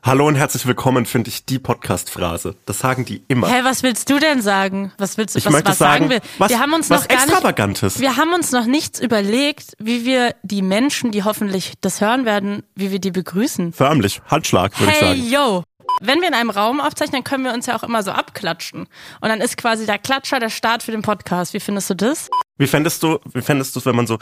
[0.02, 2.56] Hallo und herzlich willkommen, finde ich die Podcast-Phrase.
[2.66, 3.50] Das sagen die immer.
[3.50, 4.94] Hä, was willst du denn sagen?
[4.98, 5.40] Was willst du?
[5.40, 6.30] Ich was, möchte was sagen, sagen wir?
[6.38, 7.96] Was, wir haben uns was noch gar Extravagantes.
[7.96, 12.24] Nicht, wir haben uns noch nichts überlegt, wie wir die Menschen, die hoffentlich das hören
[12.24, 13.74] werden, wie wir die begrüßen.
[13.74, 15.22] Förmlich, Handschlag, würde hey, ich sagen.
[15.22, 15.64] Hey, yo.
[16.00, 18.88] Wenn wir in einem Raum aufzeichnen, können wir uns ja auch immer so abklatschen.
[19.20, 21.54] Und dann ist quasi der Klatscher der Start für den Podcast.
[21.54, 22.30] Wie findest du das?
[22.58, 24.18] Wie fändest du, wie fändest du, wenn man so,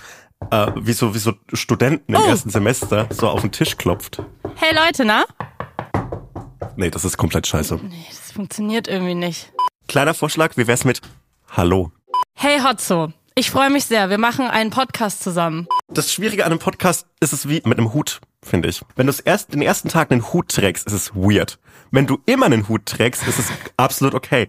[0.50, 2.26] äh, wie so, wie so Studenten im oh.
[2.26, 4.24] ersten Semester so auf den Tisch klopft?
[4.56, 5.26] Hey Leute, na?
[6.76, 7.80] Nee, das ist komplett scheiße.
[7.84, 9.52] Nee, das funktioniert irgendwie nicht.
[9.88, 11.02] Kleiner Vorschlag, wie wär's mit
[11.50, 11.92] Hallo?
[12.36, 14.10] Hey Hotzo, ich freue mich sehr.
[14.10, 15.68] Wir machen einen Podcast zusammen.
[15.88, 18.82] Das Schwierige an einem Podcast ist es wie mit einem Hut, finde ich.
[18.96, 21.60] Wenn du erst, den ersten Tag einen Hut trägst, ist es weird.
[21.92, 24.48] Wenn du immer einen Hut trägst, ist es absolut okay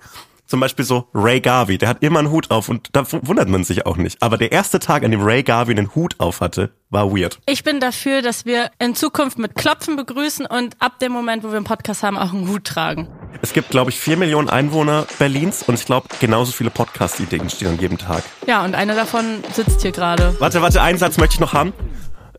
[0.49, 3.65] zum Beispiel so Ray Garvey, der hat immer einen Hut auf und da wundert man
[3.65, 4.23] sich auch nicht.
[4.23, 7.39] Aber der erste Tag, an dem Ray Garvey einen Hut auf hatte, war weird.
[7.47, 11.49] Ich bin dafür, dass wir in Zukunft mit Klopfen begrüßen und ab dem Moment, wo
[11.49, 13.09] wir einen Podcast haben, auch einen Hut tragen.
[13.43, 17.69] Es gibt, glaube ich, vier Millionen Einwohner Berlins und ich glaube, genauso viele Podcast-Ideen stehen
[17.69, 18.25] an jedem Tag.
[18.47, 20.35] Ja, und eine davon sitzt hier gerade.
[20.41, 21.75] Warte, warte, einen Satz möchte ich noch haben.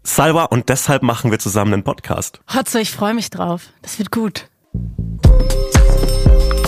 [0.03, 2.41] Salva, und deshalb machen wir zusammen einen Podcast.
[2.53, 3.67] Hotzo, ich freue mich drauf.
[3.83, 4.47] Das wird gut.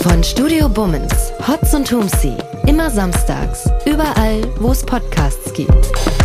[0.02, 2.36] Von Studio Bummens, Hotz und Tumsi.
[2.66, 3.70] Immer samstags.
[3.86, 6.21] Überall, wo es Podcasts gibt.